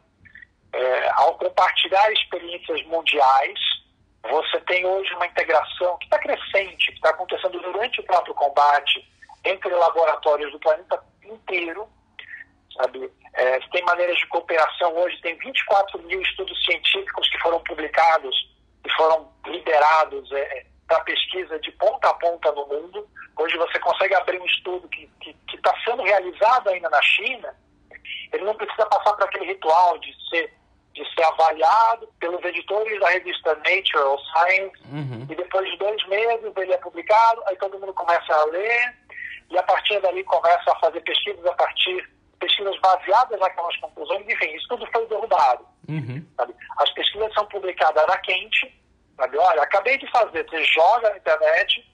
é, 0.72 1.10
ao 1.14 1.36
compartilhar 1.38 2.12
experiências 2.12 2.82
mundiais. 2.86 3.58
Você 4.30 4.60
tem 4.60 4.84
hoje 4.84 5.12
uma 5.14 5.26
integração 5.26 5.96
que 5.98 6.04
está 6.04 6.18
crescente, 6.18 6.90
que 6.90 6.96
está 6.96 7.10
acontecendo 7.10 7.60
durante 7.60 8.00
o 8.00 8.04
próprio 8.04 8.34
combate 8.34 9.06
entre 9.44 9.70
laboratórios 9.70 10.52
do 10.52 10.58
planeta 10.58 11.02
inteiro, 11.24 11.88
sabe? 12.76 13.10
É, 13.34 13.58
tem 13.70 13.84
maneiras 13.84 14.16
de 14.18 14.26
cooperação 14.26 14.94
hoje, 14.96 15.20
tem 15.22 15.36
24 15.38 16.02
mil 16.02 16.20
estudos 16.20 16.64
científicos 16.64 17.28
que 17.28 17.38
foram 17.38 17.60
publicados 17.60 18.36
e 18.84 18.90
foram 18.92 19.32
liberados 19.46 20.30
é, 20.32 20.66
para 20.86 21.00
pesquisa 21.00 21.58
de 21.60 21.70
ponta 21.72 22.08
a 22.08 22.14
ponta 22.14 22.52
no 22.52 22.66
mundo. 22.66 23.08
Hoje 23.36 23.56
você 23.56 23.78
consegue 23.78 24.14
abrir 24.14 24.40
um 24.40 24.46
estudo 24.46 24.88
que 24.88 25.08
está 25.54 25.74
sendo 25.84 26.02
realizado 26.02 26.68
ainda 26.68 26.90
na 26.90 27.02
China, 27.02 27.54
ele 28.32 28.44
não 28.44 28.54
precisa 28.54 28.86
passar 28.86 29.12
por 29.14 29.24
aquele 29.24 29.46
ritual 29.46 29.98
de 29.98 30.14
ser 30.28 30.52
de 30.98 31.14
ser 31.14 31.24
avaliado 31.24 32.08
pelos 32.18 32.44
editores 32.44 32.98
da 33.00 33.08
revista 33.08 33.54
Nature 33.54 34.04
ou 34.04 34.18
Science, 34.18 34.82
uhum. 34.90 35.26
e 35.30 35.34
depois 35.34 35.70
de 35.70 35.76
dois 35.78 36.06
meses 36.08 36.52
ele 36.56 36.72
é 36.72 36.78
publicado, 36.78 37.42
aí 37.46 37.56
todo 37.56 37.78
mundo 37.78 37.94
começa 37.94 38.34
a 38.34 38.44
ler, 38.46 38.96
e 39.50 39.56
a 39.56 39.62
partir 39.62 40.00
dali 40.00 40.24
começa 40.24 40.72
a 40.72 40.78
fazer 40.80 41.00
pesquisas 41.02 41.44
a 41.46 41.54
partir 41.54 42.08
pesquisas 42.40 42.78
baseadas 42.80 43.38
naquelas 43.40 43.76
conclusões, 43.78 44.28
enfim, 44.28 44.54
isso 44.54 44.68
tudo 44.68 44.86
foi 44.92 45.06
derrubado. 45.06 45.66
Uhum. 45.88 46.24
As 46.78 46.90
pesquisas 46.92 47.32
são 47.34 47.46
publicadas 47.46 48.06
na 48.06 48.16
quente, 48.18 48.80
sabe? 49.16 49.38
olha, 49.38 49.62
acabei 49.62 49.98
de 49.98 50.08
fazer, 50.10 50.48
você 50.48 50.62
joga 50.64 51.10
na 51.10 51.16
internet, 51.16 51.92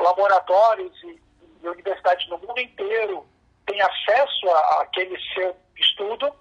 laboratórios 0.00 0.92
e, 1.04 1.20
e 1.62 1.68
universidades 1.68 2.28
no 2.28 2.38
mundo 2.38 2.60
inteiro 2.60 3.26
têm 3.66 3.80
acesso 3.80 4.50
àquele 4.80 5.18
seu 5.34 5.56
estudo 5.76 6.32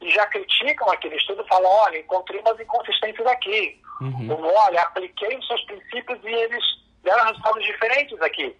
e 0.00 0.10
já 0.10 0.26
criticam 0.26 0.88
aquele 0.90 1.16
estudo, 1.16 1.46
falam, 1.46 1.70
olha, 1.70 1.98
encontrei 1.98 2.40
umas 2.40 2.58
inconsistências 2.60 3.26
aqui. 3.26 3.80
Uhum. 4.00 4.30
Ou, 4.30 4.54
olha, 4.54 4.82
apliquei 4.82 5.36
os 5.36 5.46
seus 5.46 5.62
princípios 5.64 6.18
e 6.22 6.28
eles 6.28 6.64
deram 7.02 7.24
resultados 7.24 7.64
diferentes 7.64 8.20
aqui. 8.20 8.56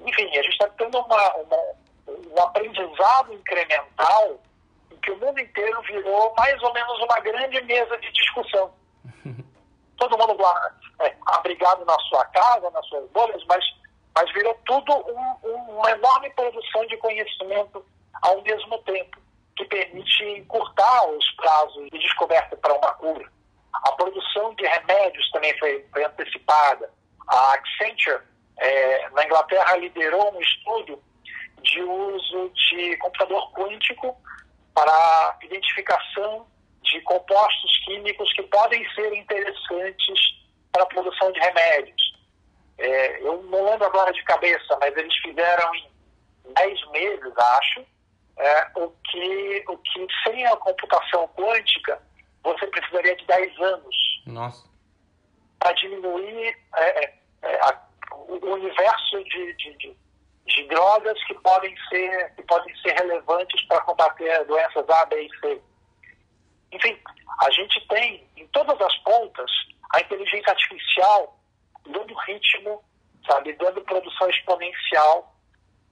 Enfim, 0.00 0.24
a 0.24 0.42
gente 0.42 0.52
está 0.52 0.68
tendo 0.70 0.98
uma, 0.98 1.34
uma, 1.36 1.56
um 2.08 2.42
aprendizado 2.42 3.32
incremental 3.32 4.40
em 4.90 4.96
que 4.96 5.10
o 5.10 5.18
mundo 5.18 5.40
inteiro 5.40 5.80
virou 5.82 6.34
mais 6.36 6.62
ou 6.62 6.72
menos 6.74 6.98
uma 7.00 7.20
grande 7.20 7.60
mesa 7.62 7.96
de 7.98 8.12
discussão. 8.12 8.72
Todo 9.96 10.18
mundo 10.18 10.36
é, 11.00 11.14
abrigado 11.26 11.84
na 11.84 11.98
sua 12.00 12.24
casa, 12.26 12.70
nas 12.70 12.86
suas 12.88 13.08
bolhas, 13.10 13.42
mas, 13.46 13.64
mas 14.14 14.32
virou 14.32 14.54
tudo 14.66 14.92
um, 14.92 15.78
uma 15.78 15.90
enorme 15.92 16.30
produção 16.30 16.84
de 16.86 16.96
conhecimento 16.98 17.84
ao 18.22 18.42
mesmo 18.42 18.78
tempo, 18.78 19.18
que 19.62 19.76
permite 19.76 20.24
encurtar 20.24 21.08
os 21.08 21.30
prazos 21.32 21.88
de 21.90 21.98
descoberta 21.98 22.56
para 22.56 22.74
uma 22.74 22.92
cura. 22.94 23.30
A 23.72 23.92
produção 23.92 24.54
de 24.54 24.66
remédios 24.66 25.30
também 25.30 25.56
foi, 25.58 25.84
foi 25.92 26.04
antecipada. 26.04 26.90
A 27.28 27.54
Accenture 27.54 28.20
é, 28.58 29.08
na 29.10 29.24
Inglaterra 29.24 29.76
liderou 29.76 30.34
um 30.34 30.40
estudo 30.40 31.02
de 31.62 31.82
uso 31.82 32.50
de 32.50 32.96
computador 32.98 33.52
quântico 33.52 34.16
para 34.74 35.38
identificação 35.42 36.46
de 36.82 37.00
compostos 37.02 37.84
químicos 37.84 38.32
que 38.34 38.42
podem 38.44 38.88
ser 38.94 39.14
interessantes 39.14 40.20
para 40.72 40.82
a 40.82 40.86
produção 40.86 41.30
de 41.32 41.40
remédios. 41.40 42.12
É, 42.78 43.20
eu 43.20 43.42
não 43.44 43.64
lembro 43.64 43.86
agora 43.86 44.12
de 44.12 44.22
cabeça, 44.24 44.76
mas 44.80 44.96
eles 44.96 45.14
fizeram 45.18 45.74
em 45.74 45.90
10 46.54 46.90
meses, 46.90 47.32
acho, 47.36 47.84
é, 48.38 48.70
o, 48.76 48.90
que, 48.90 49.64
o 49.68 49.76
que 49.78 50.06
sem 50.24 50.46
a 50.46 50.56
computação 50.56 51.28
quântica 51.28 52.00
você 52.42 52.66
precisaria 52.66 53.16
de 53.16 53.26
10 53.26 53.60
anos. 53.60 54.22
Nossa. 54.26 54.68
Para 55.58 55.72
diminuir 55.72 56.56
é, 56.76 57.04
é, 57.04 57.18
é 57.42 57.60
a 57.62 57.92
o 58.14 58.54
universo 58.54 59.24
de, 59.24 59.54
de, 59.54 59.76
de, 59.76 59.96
de, 60.46 60.68
drogas 60.68 61.22
que 61.24 61.34
podem 61.34 61.74
ser, 61.88 62.34
que 62.34 62.42
podem 62.42 62.76
ser 62.76 62.92
relevantes 62.92 63.62
para 63.66 63.80
combater 63.82 64.44
doenças 64.44 64.88
A, 64.88 65.06
B 65.06 65.22
e 65.22 65.40
C. 65.40 65.62
Enfim, 66.72 66.98
a 67.40 67.50
gente 67.50 67.86
tem 67.88 68.28
em 68.36 68.46
todas 68.48 68.80
as 68.80 68.96
pontas 68.98 69.50
a 69.94 70.00
inteligência 70.00 70.50
artificial 70.50 71.38
dando 71.86 72.14
ritmo, 72.26 72.82
sabe, 73.26 73.52
dando 73.54 73.82
produção 73.82 74.28
exponencial 74.28 75.34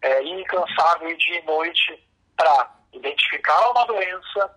é, 0.02 0.22
incansável 0.22 1.16
dia 1.16 1.40
e 1.40 1.46
noite 1.46 2.09
para 2.40 2.70
identificar 2.94 3.70
uma 3.70 3.84
doença, 3.84 4.50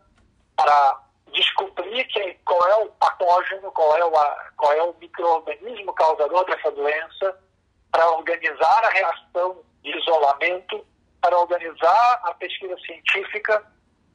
para 0.56 1.04
descobrir 1.34 2.06
que, 2.06 2.34
qual 2.46 2.66
é 2.70 2.76
o 2.78 2.90
patógeno, 2.92 3.70
qual 3.74 3.98
é 3.98 4.06
o, 4.06 4.12
qual 4.56 4.72
é 4.72 4.84
o 4.84 4.96
microorganismo 5.02 5.92
causador 5.94 6.46
dessa 6.46 6.72
doença, 6.72 7.38
para 7.92 8.10
organizar 8.12 8.86
a 8.86 8.90
reação 8.90 9.62
de 9.82 9.98
isolamento, 9.98 10.86
para 11.20 11.38
organizar 11.38 12.22
a 12.24 12.34
pesquisa 12.36 12.78
científica 12.86 13.66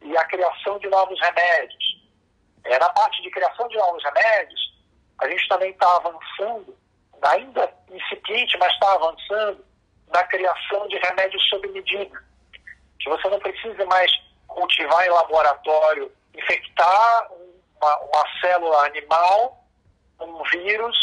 e 0.00 0.16
a 0.16 0.24
criação 0.24 0.78
de 0.78 0.88
novos 0.88 1.20
remédios. 1.20 1.98
É, 2.64 2.78
na 2.78 2.88
parte 2.88 3.20
de 3.20 3.30
criação 3.30 3.68
de 3.68 3.76
novos 3.76 4.02
remédios, 4.02 4.60
a 5.18 5.28
gente 5.28 5.46
também 5.46 5.70
está 5.72 5.94
avançando, 5.96 6.74
ainda 7.20 7.70
incipiente, 7.90 8.56
mas 8.58 8.72
está 8.72 8.94
avançando, 8.94 9.62
na 10.10 10.24
criação 10.24 10.88
de 10.88 10.96
remédios 10.96 11.46
sob 11.50 11.68
medida. 11.68 12.28
Que 13.00 13.08
você 13.08 13.28
não 13.28 13.38
precisa 13.38 13.84
mais 13.86 14.10
cultivar 14.46 15.06
em 15.06 15.10
laboratório, 15.10 16.12
infectar 16.34 17.28
uma, 17.80 17.96
uma 17.98 18.24
célula 18.40 18.86
animal, 18.86 19.64
um 20.20 20.42
vírus, 20.44 20.96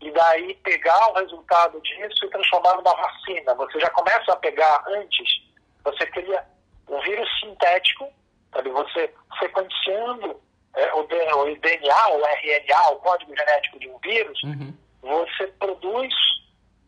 e 0.00 0.10
daí 0.10 0.54
pegar 0.56 1.10
o 1.10 1.14
resultado 1.14 1.80
disso 1.82 2.24
e 2.24 2.30
transformar 2.30 2.74
numa 2.76 2.94
vacina. 2.94 3.54
Você 3.54 3.78
já 3.78 3.90
começa 3.90 4.32
a 4.32 4.36
pegar 4.36 4.82
antes, 4.88 5.42
você 5.84 6.06
cria 6.06 6.44
um 6.88 7.00
vírus 7.00 7.28
sintético, 7.40 8.08
sabe? 8.52 8.70
você 8.70 9.12
sequenciando 9.38 10.40
é, 10.74 10.94
o, 10.94 11.02
DNA, 11.04 12.08
o 12.08 12.24
RNA, 12.24 12.90
o 12.92 12.96
código 12.96 13.36
genético 13.36 13.78
de 13.78 13.88
um 13.88 13.98
vírus, 13.98 14.42
uhum. 14.42 14.74
você 15.02 15.46
produz 15.58 16.14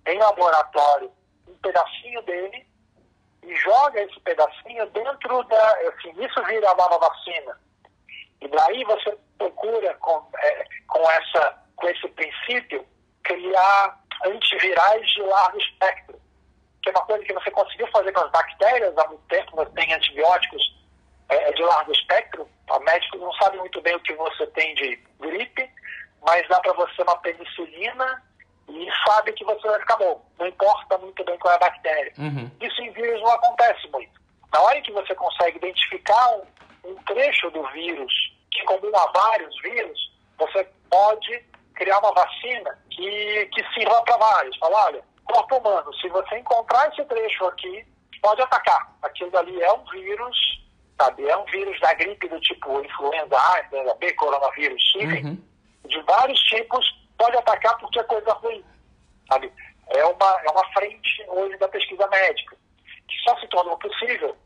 em 0.07 0.19
laboratório 0.19 1.13
um 1.47 1.55
pedacinho 1.59 2.23
dele 2.23 2.62
joga 3.63 4.01
esse 4.01 4.19
pedacinho 4.21 4.87
dentro 4.91 5.43
da. 5.45 5.71
Assim, 5.89 6.13
isso 6.23 6.43
vira 6.45 6.71
a 6.71 6.75
nova 6.75 6.99
vacina. 6.99 7.59
E 8.41 8.49
daí 8.49 8.85
você 8.85 9.17
procura 9.39 9.95
com, 9.95 10.27
é, 10.37 10.65
com, 10.89 11.11
essa, 11.11 11.63
com 11.77 11.89
esse 11.89 12.09
princípio 12.09 12.87
criar 13.23 14.01
antivirais 14.25 15.07
de 15.13 15.23
largo 15.23 15.59
espectro, 15.59 16.21
que 16.83 16.91
é 16.91 16.93
uma 16.93 17.07
coisa 17.07 17.25
que 17.25 17.33
você 17.33 17.51
conseguiu 17.51 17.87
fazer 17.89 18.13
com 18.13 18.21
as 18.21 18.31
bactérias 18.31 18.99
há 18.99 19.09
muito 19.09 19.23
tempo, 19.29 19.57
você 19.57 19.71
tem 19.71 19.93
antibióticos 19.95 20.83
é, 21.29 21.53
de 21.53 21.63
largo 21.63 21.93
espectro, 21.93 22.49
o 22.69 22.79
médico 22.81 23.19
não 23.19 23.33
sabe 23.35 23.59
muito 23.59 23.81
bem 23.81 23.95
o 23.95 24.01
que 24.01 24.15
você 24.15 24.47
tem 24.49 24.75
de 24.75 24.97
gripe, 25.21 25.71
mas 26.27 26.47
dá 26.49 26.61
para 26.61 26.73
você 26.73 27.03
uma 27.03 27.17
penicilina 27.19 28.23
e 28.73 28.89
sabe 29.07 29.33
que 29.33 29.45
você 29.45 29.69
vai 29.69 29.79
ficar 29.81 29.97
bom. 29.97 30.25
Não 30.39 30.47
importa 30.47 30.99
muito 30.99 31.23
bem 31.25 31.39
qual 31.39 31.53
é 31.53 31.57
a 31.57 31.61
bactéria. 31.61 32.13
Uhum. 32.19 32.51
Isso 32.61 32.81
em 32.81 32.91
vírus 32.93 33.21
não 33.21 33.33
acontece 33.33 33.87
muito. 33.89 34.21
Na 34.53 34.61
hora 34.63 34.81
que 34.81 34.93
você 34.93 35.15
consegue 35.15 35.59
identificar 35.59 36.37
um, 36.37 36.91
um 36.91 36.95
trecho 37.05 37.51
do 37.51 37.63
vírus 37.69 38.13
que 38.51 38.63
comum 38.65 38.91
a 38.95 39.07
vários 39.13 39.55
vírus, 39.63 40.13
você 40.39 40.67
pode 40.91 41.45
criar 41.75 41.99
uma 41.99 42.13
vacina 42.13 42.79
que, 42.91 43.47
que 43.53 43.75
sirva 43.75 44.03
para 44.03 44.17
vários. 44.17 44.57
Fala, 44.59 44.87
olha, 44.87 45.05
corpo 45.25 45.57
humano, 45.57 45.93
se 45.95 46.09
você 46.09 46.39
encontrar 46.39 46.89
esse 46.89 47.05
trecho 47.05 47.47
aqui, 47.47 47.85
pode 48.23 48.41
atacar. 48.43 48.95
Aquilo 49.03 49.37
ali 49.37 49.61
é 49.61 49.73
um 49.73 49.85
vírus, 49.85 50.37
sabe? 50.99 51.29
É 51.29 51.37
um 51.37 51.45
vírus 51.47 51.79
da 51.81 51.93
gripe 51.95 52.29
do 52.29 52.41
tipo 52.41 52.81
influenza 52.81 53.37
A, 53.37 53.61
influenza 53.61 53.95
B, 53.95 54.13
coronavírus, 54.15 54.93
enfim, 54.97 55.25
uhum. 55.27 55.43
de 55.89 56.01
vários 56.03 56.39
tipos, 56.41 57.02
pode 57.23 57.37
atacar 57.37 57.79
porque 57.79 58.01
é 58.01 58.05
coisa 58.05 58.33
ruim, 58.33 58.65
sabe? 59.31 59.53
É 59.91 60.05
uma, 60.05 60.41
é 60.45 60.51
uma 60.51 60.73
frente 60.73 61.25
hoje 61.29 61.57
da 61.59 61.69
pesquisa 61.69 62.07
médica, 62.09 62.57
que 63.09 63.19
só 63.23 63.39
se 63.39 63.47
tornou 63.47 63.79
possível 63.79 64.37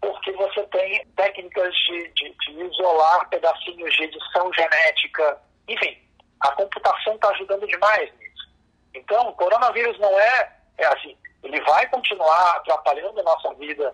porque 0.00 0.30
você 0.32 0.62
tem 0.64 1.04
técnicas 1.16 1.74
de, 1.74 2.08
de, 2.12 2.30
de 2.30 2.62
isolar 2.62 3.28
pedacinhos 3.30 3.92
de 3.96 4.04
edição 4.04 4.52
genética, 4.52 5.40
enfim, 5.66 5.98
a 6.40 6.52
computação 6.52 7.14
está 7.14 7.30
ajudando 7.30 7.66
demais 7.66 8.12
nisso. 8.18 8.48
Então, 8.94 9.28
o 9.28 9.32
coronavírus 9.32 9.98
não 9.98 10.20
é, 10.20 10.52
é 10.78 10.86
assim, 10.86 11.16
ele 11.42 11.60
vai 11.62 11.88
continuar 11.88 12.56
atrapalhando 12.56 13.18
a 13.18 13.24
nossa 13.24 13.52
vida 13.54 13.92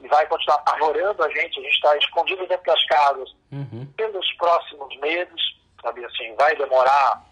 e 0.00 0.08
vai 0.08 0.26
continuar 0.26 0.56
apavorando 0.56 1.22
a 1.22 1.28
gente, 1.28 1.60
a 1.60 1.62
gente 1.62 1.74
está 1.74 1.96
escondido 1.98 2.46
dentro 2.46 2.64
das 2.64 2.84
casas 2.86 3.30
uhum. 3.52 3.86
pelos 3.94 4.32
próximos 4.34 4.96
meses, 5.00 5.40
sabe 5.82 6.02
assim, 6.04 6.34
vai 6.36 6.56
demorar 6.56 7.31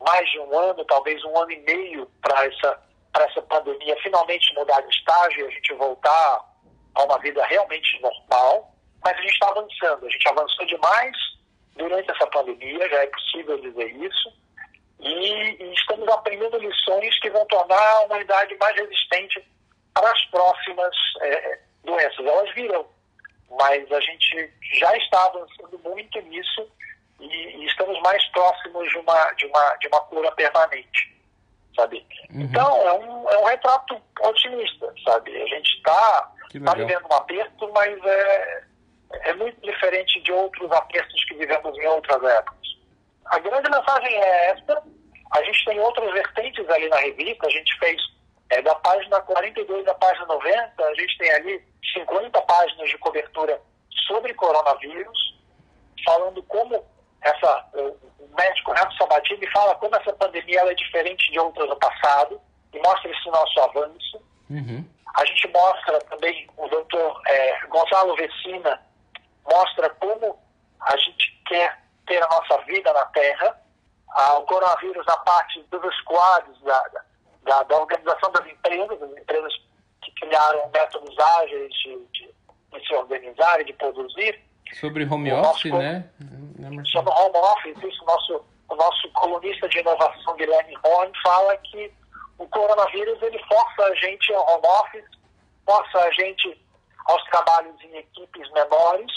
mais 0.00 0.28
de 0.30 0.38
um 0.40 0.58
ano, 0.58 0.84
talvez 0.86 1.22
um 1.24 1.38
ano 1.38 1.52
e 1.52 1.60
meio 1.60 2.06
para 2.22 2.46
essa, 2.46 2.82
essa 3.18 3.42
pandemia 3.42 3.96
finalmente 4.02 4.54
mudar 4.54 4.80
de 4.80 4.88
estágio 4.96 5.44
e 5.44 5.48
a 5.48 5.50
gente 5.50 5.74
voltar 5.74 6.44
a 6.94 7.04
uma 7.04 7.18
vida 7.18 7.44
realmente 7.46 8.00
normal, 8.00 8.74
mas 9.04 9.16
a 9.16 9.20
gente 9.20 9.32
está 9.32 9.48
avançando, 9.48 10.06
a 10.06 10.10
gente 10.10 10.28
avançou 10.28 10.66
demais 10.66 11.16
durante 11.76 12.10
essa 12.10 12.26
pandemia, 12.26 12.88
já 12.88 13.02
é 13.02 13.06
possível 13.06 13.60
dizer 13.60 13.90
isso, 13.96 14.32
e, 15.00 15.62
e, 15.62 15.74
estamos 15.74 16.06
aprendendo 16.08 16.58
lições 16.58 17.18
que 17.20 17.30
vão 17.30 17.46
tornar 17.46 17.80
a 17.80 18.00
humanidade 18.02 18.54
mais 18.58 18.76
resistente 18.76 19.42
para 19.94 20.10
as 20.10 20.24
próximas 20.26 20.94
é, 21.22 21.60
doenças. 21.84 22.26
Elas 22.26 22.54
virão, 22.54 22.86
mas 23.58 23.90
a 23.90 24.00
gente 24.00 24.52
já 24.78 24.94
está 24.96 25.24
avançando 25.26 25.78
muito 25.78 26.20
nisso 26.22 26.70
e, 27.20 27.56
e 27.56 27.66
estamos 27.66 28.00
mais 28.02 28.24
próximos 28.30 28.88
de 28.90 28.98
uma, 28.98 29.32
de 29.32 29.46
uma, 29.46 29.76
de 29.76 29.88
uma 29.88 30.00
cura 30.02 30.32
permanente, 30.32 31.16
sabe? 31.76 32.06
Uhum. 32.30 32.42
Então, 32.42 32.88
é 32.88 32.92
um, 32.94 33.30
é 33.30 33.38
um 33.38 33.44
retrato 33.44 34.00
otimista, 34.22 34.92
sabe? 35.04 35.36
A 35.36 35.46
gente 35.46 35.76
está 35.76 36.32
tá 36.64 36.74
vivendo 36.74 37.06
um 37.10 37.14
aperto, 37.14 37.70
mas 37.72 38.04
é, 38.04 38.64
é 39.12 39.34
muito 39.34 39.60
diferente 39.60 40.20
de 40.22 40.32
outros 40.32 40.70
apertos 40.72 41.24
que 41.24 41.34
vivemos 41.36 41.76
em 41.78 41.86
outras 41.86 42.22
épocas. 42.22 42.60
A 43.26 43.38
grande 43.38 43.70
mensagem 43.70 44.14
é 44.14 44.50
esta. 44.50 44.82
A 45.32 45.42
gente 45.44 45.64
tem 45.64 45.78
outras 45.78 46.12
vertentes 46.12 46.68
ali 46.68 46.88
na 46.88 46.96
revista. 46.96 47.46
A 47.46 47.50
gente 47.50 47.78
fez 47.78 48.00
é, 48.50 48.60
da 48.62 48.74
página 48.76 49.20
42 49.20 49.86
à 49.86 49.94
página 49.94 50.26
90, 50.26 50.84
a 50.84 50.94
gente 50.94 51.18
tem 51.18 51.30
ali 51.32 51.64
50 51.94 52.42
páginas 52.42 52.88
de 52.88 52.98
cobertura 52.98 53.60
sobre 54.06 54.34
coronavírus, 54.34 55.38
falando 56.04 56.42
como 56.44 56.84
essa, 57.22 57.66
o 57.74 58.28
médico 58.36 58.72
Renato 58.72 58.96
Sabatini 58.96 59.46
fala 59.50 59.74
como 59.74 59.94
essa 59.94 60.12
pandemia 60.14 60.60
é 60.60 60.74
diferente 60.74 61.30
de 61.30 61.38
outras 61.38 61.68
no 61.68 61.76
passado 61.76 62.40
e 62.72 62.78
mostra 62.78 63.10
esse 63.10 63.30
nosso 63.30 63.60
avanço. 63.60 64.22
Uhum. 64.48 64.84
A 65.16 65.24
gente 65.24 65.48
mostra 65.48 65.98
também, 66.00 66.48
o 66.56 66.68
doutor 66.68 67.20
é, 67.26 67.66
Gonzalo 67.66 68.16
Vecina 68.16 68.80
mostra 69.44 69.90
como 69.90 70.38
a 70.80 70.96
gente 70.96 71.42
quer 71.46 71.78
ter 72.06 72.22
a 72.22 72.28
nossa 72.28 72.58
vida 72.64 72.92
na 72.92 73.04
Terra. 73.06 73.60
Ah, 74.12 74.38
o 74.38 74.42
coronavírus, 74.42 75.04
na 75.06 75.16
parte 75.18 75.62
dos 75.70 75.94
squads, 75.98 76.60
da, 76.62 76.84
da, 77.44 77.62
da, 77.62 77.76
organização 77.76 78.32
das 78.32 78.46
empresas, 78.46 79.02
as 79.02 79.10
empresas 79.10 79.52
que 80.02 80.10
criaram 80.12 80.68
métodos 80.72 81.16
ágeis 81.18 81.72
de, 81.74 81.96
de, 82.12 82.34
de 82.72 82.86
se 82.86 82.94
organizar 82.94 83.60
e 83.60 83.64
de 83.64 83.72
produzir. 83.74 84.40
Sobre 84.74 85.04
home 85.04 85.32
office, 85.32 85.70
nosso, 85.70 85.78
né? 85.78 86.08
Sobre 86.86 87.12
home 87.12 87.36
office, 87.36 87.82
isso, 87.82 88.02
o 88.02 88.06
nosso, 88.06 88.44
o 88.68 88.74
nosso 88.74 89.10
colunista 89.12 89.68
de 89.68 89.78
inovação, 89.78 90.34
Guilherme 90.36 90.76
Horn, 90.84 91.12
fala 91.22 91.56
que 91.58 91.92
o 92.38 92.46
coronavírus 92.48 93.20
ele 93.22 93.38
força 93.44 93.82
a 93.84 93.94
gente 93.96 94.32
ao 94.32 94.54
home 94.54 94.66
office, 94.66 95.10
força 95.66 95.98
a 95.98 96.10
gente 96.12 96.60
aos 97.06 97.22
trabalhos 97.24 97.74
em 97.82 97.96
equipes 97.96 98.50
menores, 98.52 99.10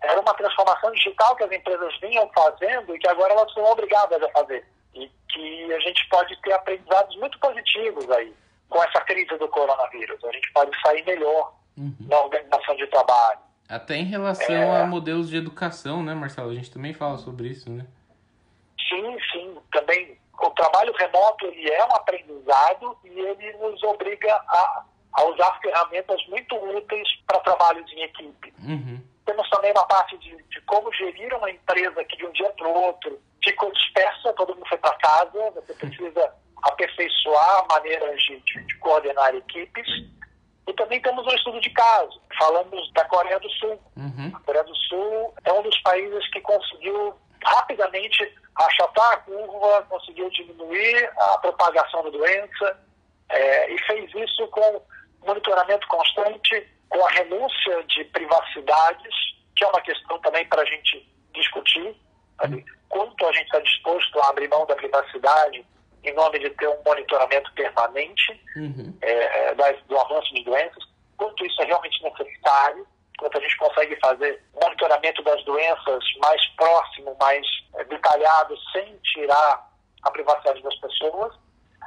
era 0.00 0.20
uma 0.20 0.34
transformação 0.34 0.92
digital 0.92 1.34
que 1.36 1.44
as 1.44 1.52
empresas 1.52 1.98
vinham 2.00 2.30
fazendo 2.34 2.94
e 2.94 2.98
que 2.98 3.08
agora 3.08 3.32
elas 3.32 3.52
são 3.52 3.64
obrigadas 3.64 4.22
a 4.22 4.28
fazer. 4.30 4.66
E 4.94 5.10
que 5.28 5.72
a 5.72 5.80
gente 5.80 6.08
pode 6.08 6.40
ter 6.42 6.52
aprendizados 6.52 7.16
muito 7.16 7.38
positivos 7.40 8.08
aí 8.10 8.34
com 8.68 8.82
essa 8.82 9.00
crise 9.00 9.36
do 9.38 9.48
coronavírus. 9.48 10.22
A 10.24 10.32
gente 10.32 10.52
pode 10.52 10.70
sair 10.80 11.04
melhor 11.04 11.52
uhum. 11.76 11.96
na 12.00 12.20
organização 12.20 12.76
de 12.76 12.86
trabalho. 12.86 13.40
Até 13.68 13.96
em 13.96 14.04
relação 14.04 14.54
é... 14.54 14.82
a 14.82 14.86
modelos 14.86 15.28
de 15.28 15.36
educação, 15.36 16.02
né, 16.02 16.14
Marcelo? 16.14 16.50
A 16.50 16.54
gente 16.54 16.70
também 16.70 16.94
fala 16.94 17.18
sobre 17.18 17.48
isso, 17.48 17.70
né? 17.70 17.86
Sim, 18.88 19.16
sim. 19.32 19.58
Também 19.72 20.18
o 20.40 20.50
trabalho 20.50 20.92
remoto 20.96 21.46
ele 21.46 21.70
é 21.70 21.84
um 21.84 21.94
aprendizado 21.94 22.96
e 23.04 23.08
ele 23.08 23.52
nos 23.58 23.82
obriga 23.82 24.32
a, 24.32 24.84
a 25.12 25.24
usar 25.24 25.58
ferramentas 25.60 26.24
muito 26.28 26.54
úteis 26.54 27.08
para 27.26 27.40
trabalhos 27.40 27.90
em 27.92 28.02
equipe. 28.02 28.54
Uhum. 28.62 29.02
Temos 29.26 29.50
também 29.50 29.72
uma 29.72 29.84
parte 29.84 30.16
de, 30.18 30.36
de 30.44 30.60
como 30.62 30.92
gerir 30.94 31.34
uma 31.34 31.50
empresa 31.50 32.02
que 32.04 32.16
de 32.16 32.24
um 32.24 32.32
dia 32.32 32.50
para 32.50 32.68
o 32.68 32.72
outro 32.72 33.20
ficou 33.44 33.72
dispersa, 33.72 34.32
todo 34.34 34.54
mundo 34.54 34.68
foi 34.68 34.78
para 34.78 34.96
casa, 34.96 35.50
você 35.50 35.74
precisa 35.74 36.32
aperfeiçoar 36.62 37.66
maneiras 37.70 38.20
de, 38.22 38.40
de, 38.40 38.64
de, 38.64 38.74
coordenar 38.78 39.34
equipes. 39.34 39.86
E 40.68 40.72
também 40.74 41.00
temos 41.00 41.26
um 41.26 41.34
estudo 41.34 41.60
de 41.60 41.70
caso. 41.70 42.20
Falamos 42.38 42.92
da 42.92 43.04
Coreia 43.06 43.40
do 43.40 43.50
Sul. 43.52 43.80
Uhum. 43.96 44.30
A 44.34 44.40
Coreia 44.40 44.64
do 44.64 44.76
Sul 44.76 45.34
é 45.44 45.52
um 45.54 45.62
dos 45.62 45.80
países 45.80 46.30
que 46.30 46.42
conseguiu 46.42 47.14
rapidamente 47.42 48.34
achatar 48.54 49.12
a 49.14 49.16
curva, 49.18 49.86
conseguiu 49.88 50.28
diminuir 50.28 51.10
a 51.16 51.38
propagação 51.38 52.04
da 52.04 52.10
doença 52.10 52.78
é, 53.30 53.72
e 53.72 53.78
fez 53.84 54.14
isso 54.14 54.46
com 54.48 54.82
monitoramento 55.24 55.86
constante, 55.88 56.68
com 56.90 57.02
a 57.02 57.10
renúncia 57.12 57.82
de 57.84 58.04
privacidades, 58.04 59.14
que 59.56 59.64
é 59.64 59.68
uma 59.68 59.80
questão 59.80 60.18
também 60.20 60.46
para 60.48 60.62
a 60.62 60.66
gente 60.66 61.08
discutir, 61.32 61.96
sabe? 62.40 62.64
quanto 62.90 63.26
a 63.26 63.32
gente 63.32 63.46
está 63.46 63.60
disposto 63.60 64.20
a 64.20 64.28
abrir 64.28 64.48
mão 64.48 64.66
da 64.66 64.76
privacidade 64.76 65.64
em 66.08 66.14
nome 66.14 66.38
de 66.38 66.50
ter 66.50 66.68
um 66.68 66.82
monitoramento 66.84 67.52
permanente 67.54 68.40
uhum. 68.56 68.96
é, 69.02 69.54
do 69.54 69.98
avanço 69.98 70.34
de 70.34 70.44
doenças, 70.44 70.84
quanto 71.16 71.44
isso 71.44 71.62
é 71.62 71.66
realmente 71.66 72.02
necessário, 72.02 72.86
quanto 73.18 73.38
a 73.38 73.40
gente 73.40 73.56
consegue 73.58 73.96
fazer 73.96 74.42
monitoramento 74.62 75.22
das 75.22 75.44
doenças 75.44 76.04
mais 76.22 76.44
próximo, 76.56 77.16
mais 77.20 77.46
é, 77.76 77.84
detalhado, 77.84 78.56
sem 78.72 78.96
tirar 78.98 79.68
a 80.02 80.10
privacidade 80.10 80.62
das 80.62 80.76
pessoas. 80.76 81.34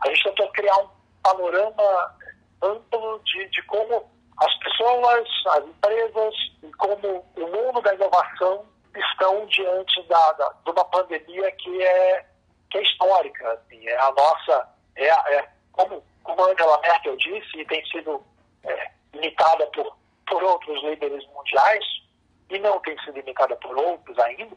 A 0.03 0.09
gente 0.09 0.23
tentou 0.23 0.51
criar 0.51 0.77
um 0.77 0.89
panorama 1.23 2.15
amplo 2.61 3.21
de, 3.25 3.47
de 3.49 3.61
como 3.63 4.09
as 4.37 4.57
pessoas, 4.59 5.27
as 5.47 5.63
empresas 5.65 6.33
e 6.63 6.71
como 6.73 7.25
o 7.35 7.47
mundo 7.47 7.81
da 7.81 7.93
inovação 7.93 8.65
estão 8.95 9.45
diante 9.45 10.01
da, 10.07 10.31
da, 10.33 10.49
de 10.65 10.71
uma 10.71 10.85
pandemia 10.85 11.51
que 11.53 11.81
é, 11.81 12.25
que 12.71 12.77
é 12.77 12.81
histórica. 12.81 13.51
Assim, 13.51 13.87
é 13.87 13.97
a 13.97 14.11
nossa, 14.11 14.69
é, 14.95 15.07
é 15.07 15.49
como, 15.73 16.03
como 16.23 16.43
Angela 16.43 16.79
Merkel 16.81 17.15
disse, 17.17 17.59
e 17.59 17.65
tem 17.65 17.85
sido 17.85 18.23
é, 18.63 18.91
limitada 19.13 19.67
por, 19.67 19.95
por 20.27 20.43
outros 20.43 20.81
líderes 20.83 21.25
mundiais, 21.27 21.85
e 22.49 22.59
não 22.59 22.79
tem 22.81 22.97
sido 22.99 23.15
limitada 23.15 23.55
por 23.57 23.77
outros 23.77 24.17
ainda, 24.19 24.55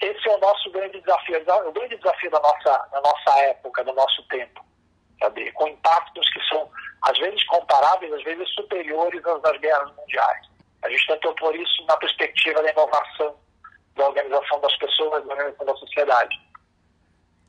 esse 0.00 0.28
é 0.28 0.36
o 0.36 0.40
nosso 0.40 0.70
grande 0.70 1.00
desafio, 1.00 1.42
o 1.66 1.72
grande 1.72 1.96
desafio 1.96 2.30
da 2.30 2.40
nossa, 2.40 2.88
da 2.90 3.00
nossa 3.00 3.38
época, 3.40 3.84
do 3.84 3.92
nosso 3.92 4.22
tempo, 4.28 4.64
sabe? 5.20 5.52
com 5.52 5.68
impactos 5.68 6.28
que 6.30 6.40
são 6.48 6.68
às 7.02 7.18
vezes 7.18 7.44
comparáveis, 7.44 8.12
às 8.12 8.22
vezes 8.24 8.48
superiores 8.54 9.24
aos 9.24 9.42
das 9.42 9.58
guerras 9.58 9.94
mundiais. 9.94 10.46
A 10.82 10.88
gente 10.88 11.06
tentou 11.06 11.34
pôr 11.34 11.54
isso 11.56 11.84
na 11.86 11.96
perspectiva 11.96 12.62
da 12.62 12.70
inovação, 12.70 13.34
da 13.96 14.08
organização 14.08 14.60
das 14.60 14.76
pessoas, 14.76 15.24
da 15.24 15.32
organização 15.32 15.66
da 15.66 15.76
sociedade. 15.76 16.43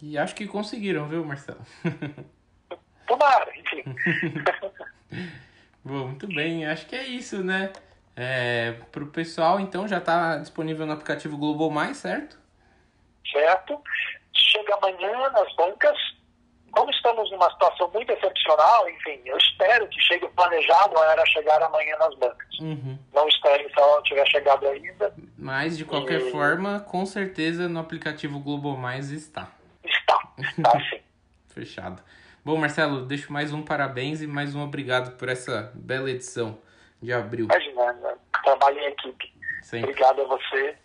E 0.02 0.18
acho 0.18 0.36
que 0.36 0.48
conseguiram, 0.48 1.08
viu, 1.08 1.24
Marcelo? 1.26 1.62
Tomara, 3.08 3.52
enfim. 3.58 3.84
Bom, 5.84 6.08
muito 6.08 6.28
bem. 6.28 6.66
Acho 6.66 6.86
que 6.88 6.96
é 6.96 7.04
isso, 7.08 7.44
né? 7.44 7.72
É, 8.16 8.74
Para 8.92 9.04
o 9.04 9.08
pessoal, 9.08 9.60
então, 9.60 9.88
já 9.88 9.98
está 10.00 10.38
disponível 10.38 10.86
no 10.86 10.94
aplicativo 10.94 11.38
Global 11.38 11.70
Mais, 11.70 11.98
certo? 11.98 12.40
Certo. 13.32 13.82
Chega 14.34 14.76
amanhã 14.76 15.30
nas 15.32 15.56
bancas. 15.56 15.98
Como 16.72 16.90
estamos 16.92 17.32
numa 17.32 17.50
situação 17.52 17.90
muito 17.94 18.12
excepcional, 18.12 18.90
enfim, 18.90 19.22
eu 19.26 19.38
espero 19.38 19.88
que 19.88 19.98
chegue 20.02 20.28
planejado 20.30 20.98
era 21.04 21.26
chegar 21.28 21.62
amanhã 21.64 21.96
nas 21.98 22.14
bancas. 22.16 22.60
Uhum. 22.60 23.00
Não 23.14 23.28
espero 23.30 23.70
se 23.70 23.80
ela 23.80 23.96
não 23.96 24.04
tiver 24.04 24.28
chegado 24.28 24.68
ainda. 24.68 25.14
Mas, 25.38 25.78
de 25.78 25.86
qualquer 25.86 26.20
E- 26.20 26.32
forma, 26.32 26.82
com 26.82 27.06
certeza 27.06 27.70
no 27.70 27.80
aplicativo 27.80 28.40
Globo 28.42 28.76
Mais 28.76 29.10
está. 29.10 29.52
Está, 30.38 30.72
sim. 30.90 31.00
Fechado. 31.50 32.04
Bom, 32.44 32.58
Marcelo, 32.58 33.06
deixo 33.06 33.32
mais 33.32 33.52
um 33.52 33.64
parabéns 33.64 34.22
e 34.22 34.28
mais 34.28 34.54
um 34.54 34.62
obrigado 34.62 35.18
por 35.18 35.30
essa 35.30 35.72
bela 35.74 36.10
edição 36.10 36.58
de 37.02 37.12
abril. 37.12 37.46
Imagina, 37.46 37.94
né? 37.94 38.16
trabalho 38.46 38.78
em 38.78 38.86
equipe. 38.86 39.34
Sempre. 39.62 39.90
Obrigado 39.90 40.22
a 40.22 40.26
você. 40.26 40.78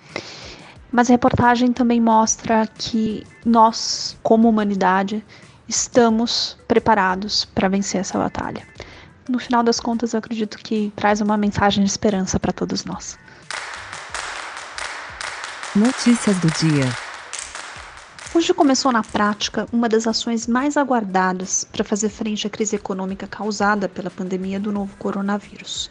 Mas 0.91 1.11
a 1.11 1.13
reportagem 1.13 1.73
também 1.73 2.01
mostra 2.01 2.67
que 2.67 3.23
nós, 3.45 4.17
como 4.23 4.49
humanidade, 4.49 5.23
estamos 5.69 6.57
preparados 6.69 7.45
para 7.45 7.69
vencer 7.69 8.01
essa 8.01 8.19
batalha. 8.19 8.67
No 9.29 9.39
final 9.39 9.63
das 9.63 9.81
contas, 9.81 10.13
eu 10.13 10.19
acredito 10.19 10.59
que 10.59 10.93
traz 10.95 11.21
uma 11.21 11.37
mensagem 11.37 11.83
de 11.83 11.91
esperança 11.91 12.39
para 12.39 12.53
todos 12.53 12.85
nós. 12.85 13.19
Notícias 15.75 16.37
do 16.39 16.51
dia. 16.51 16.87
Hoje 18.35 18.53
começou 18.53 18.93
na 18.93 19.03
prática 19.03 19.67
uma 19.73 19.89
das 19.89 20.07
ações 20.07 20.47
mais 20.47 20.77
aguardadas 20.77 21.65
para 21.65 21.85
fazer 21.85 22.09
frente 22.09 22.47
à 22.47 22.51
crise 22.51 22.77
econômica 22.77 23.27
causada 23.27 23.89
pela 23.89 24.11
pandemia 24.11 24.59
do 24.59 24.73
novo 24.73 24.95
coronavírus. 24.97 25.89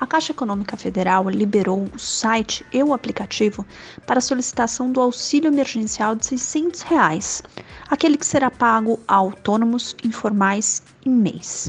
A 0.00 0.06
Caixa 0.06 0.30
Econômica 0.30 0.76
Federal 0.76 1.28
liberou 1.28 1.88
o 1.92 1.98
site 1.98 2.64
e 2.72 2.80
o 2.84 2.94
aplicativo 2.94 3.66
para 4.06 4.20
solicitação 4.20 4.92
do 4.92 5.00
auxílio 5.00 5.48
emergencial 5.48 6.14
de 6.14 6.24
600 6.24 6.82
reais, 6.82 7.42
aquele 7.90 8.16
que 8.16 8.24
será 8.24 8.48
pago 8.48 9.00
a 9.08 9.16
autônomos, 9.16 9.96
informais 10.04 10.84
em 11.04 11.10
mês. 11.10 11.68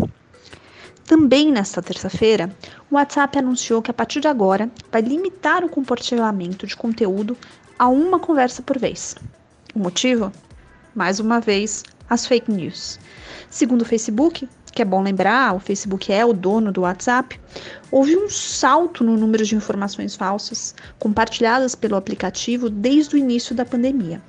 Também 1.06 1.52
nesta 1.52 1.82
terça-feira, 1.82 2.56
o 2.92 2.96
WhatsApp 2.96 3.40
anunciou 3.40 3.82
que 3.82 3.90
a 3.90 3.96
partir 3.96 4.20
de 4.20 4.28
agora 4.28 4.70
vai 4.92 5.02
limitar 5.02 5.66
o 5.66 5.70
compartilhamento 5.70 6.68
de 6.68 6.76
conteúdo 6.78 7.36
a 7.80 7.88
uma 7.88 8.20
conversa 8.20 8.62
por 8.62 8.78
vez. 8.78 9.16
O 9.74 9.80
motivo? 9.80 10.32
Mais 10.94 11.20
uma 11.20 11.40
vez, 11.40 11.84
as 12.08 12.28
fake 12.28 12.52
news. 12.52 13.00
Segundo 13.50 13.82
o 13.82 13.86
Facebook, 13.86 14.48
que 14.72 14.82
é 14.82 14.86
bom 14.86 15.02
lembrar, 15.02 15.56
o 15.56 15.60
Facebook 15.60 16.12
é 16.12 16.26
o 16.26 16.34
dono 16.34 16.72
do 16.72 16.82
WhatsApp, 16.82 17.40
houve 17.92 18.16
um 18.16 18.30
salto 18.30 19.04
no 19.04 19.18
número 19.18 19.46
de 19.46 19.56
informações 19.56 20.16
falsas 20.16 20.74
compartilhadas 20.98 21.76
pelo 21.76 21.96
aplicativo 21.96 22.70
desde 22.70 23.16
o 23.16 23.18
início 23.18 23.56
da 23.56 23.66
pandemia. 23.66 24.22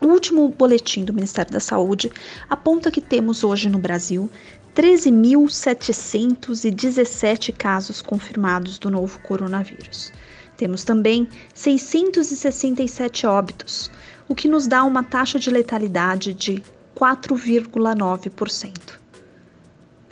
O 0.00 0.06
último 0.06 0.48
boletim 0.48 1.04
do 1.04 1.14
Ministério 1.14 1.52
da 1.52 1.60
Saúde 1.60 2.12
aponta 2.50 2.90
que 2.90 3.00
temos 3.00 3.42
hoje 3.42 3.70
no 3.70 3.78
Brasil 3.78 4.30
13.717 4.74 7.54
casos 7.56 8.02
confirmados 8.02 8.78
do 8.78 8.90
novo 8.90 9.18
coronavírus. 9.20 10.12
Temos 10.56 10.84
também 10.84 11.26
667 11.54 13.26
óbitos, 13.26 13.90
o 14.28 14.34
que 14.34 14.48
nos 14.48 14.66
dá 14.66 14.84
uma 14.84 15.02
taxa 15.02 15.38
de 15.38 15.50
letalidade 15.50 16.34
de 16.34 16.62
4,9%. 16.96 19.03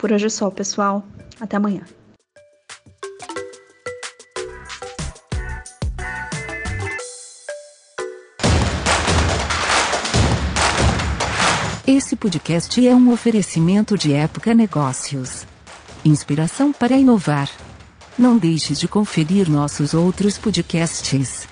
Por 0.03 0.11
hoje 0.11 0.25
é 0.25 0.29
só, 0.29 0.51
pessoal. 0.51 1.01
Até 1.39 1.55
amanhã. 1.55 1.83
Esse 11.87 12.17
podcast 12.17 12.85
é 12.85 12.93
um 12.93 13.13
oferecimento 13.13 13.97
de 13.97 14.11
Época 14.11 14.53
Negócios. 14.53 15.47
Inspiração 16.03 16.73
para 16.73 16.97
inovar. 16.97 17.49
Não 18.19 18.37
deixe 18.37 18.73
de 18.73 18.89
conferir 18.89 19.49
nossos 19.49 19.93
outros 19.93 20.37
podcasts. 20.37 21.47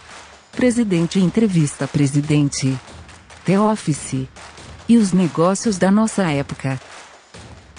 Presidente 0.52 1.22
Entrevista 1.22 1.88
Presidente. 1.88 2.78
The 3.46 3.58
Office. 3.58 4.28
E 4.90 4.98
os 4.98 5.14
negócios 5.14 5.78
da 5.78 5.90
nossa 5.90 6.30
época. 6.30 6.78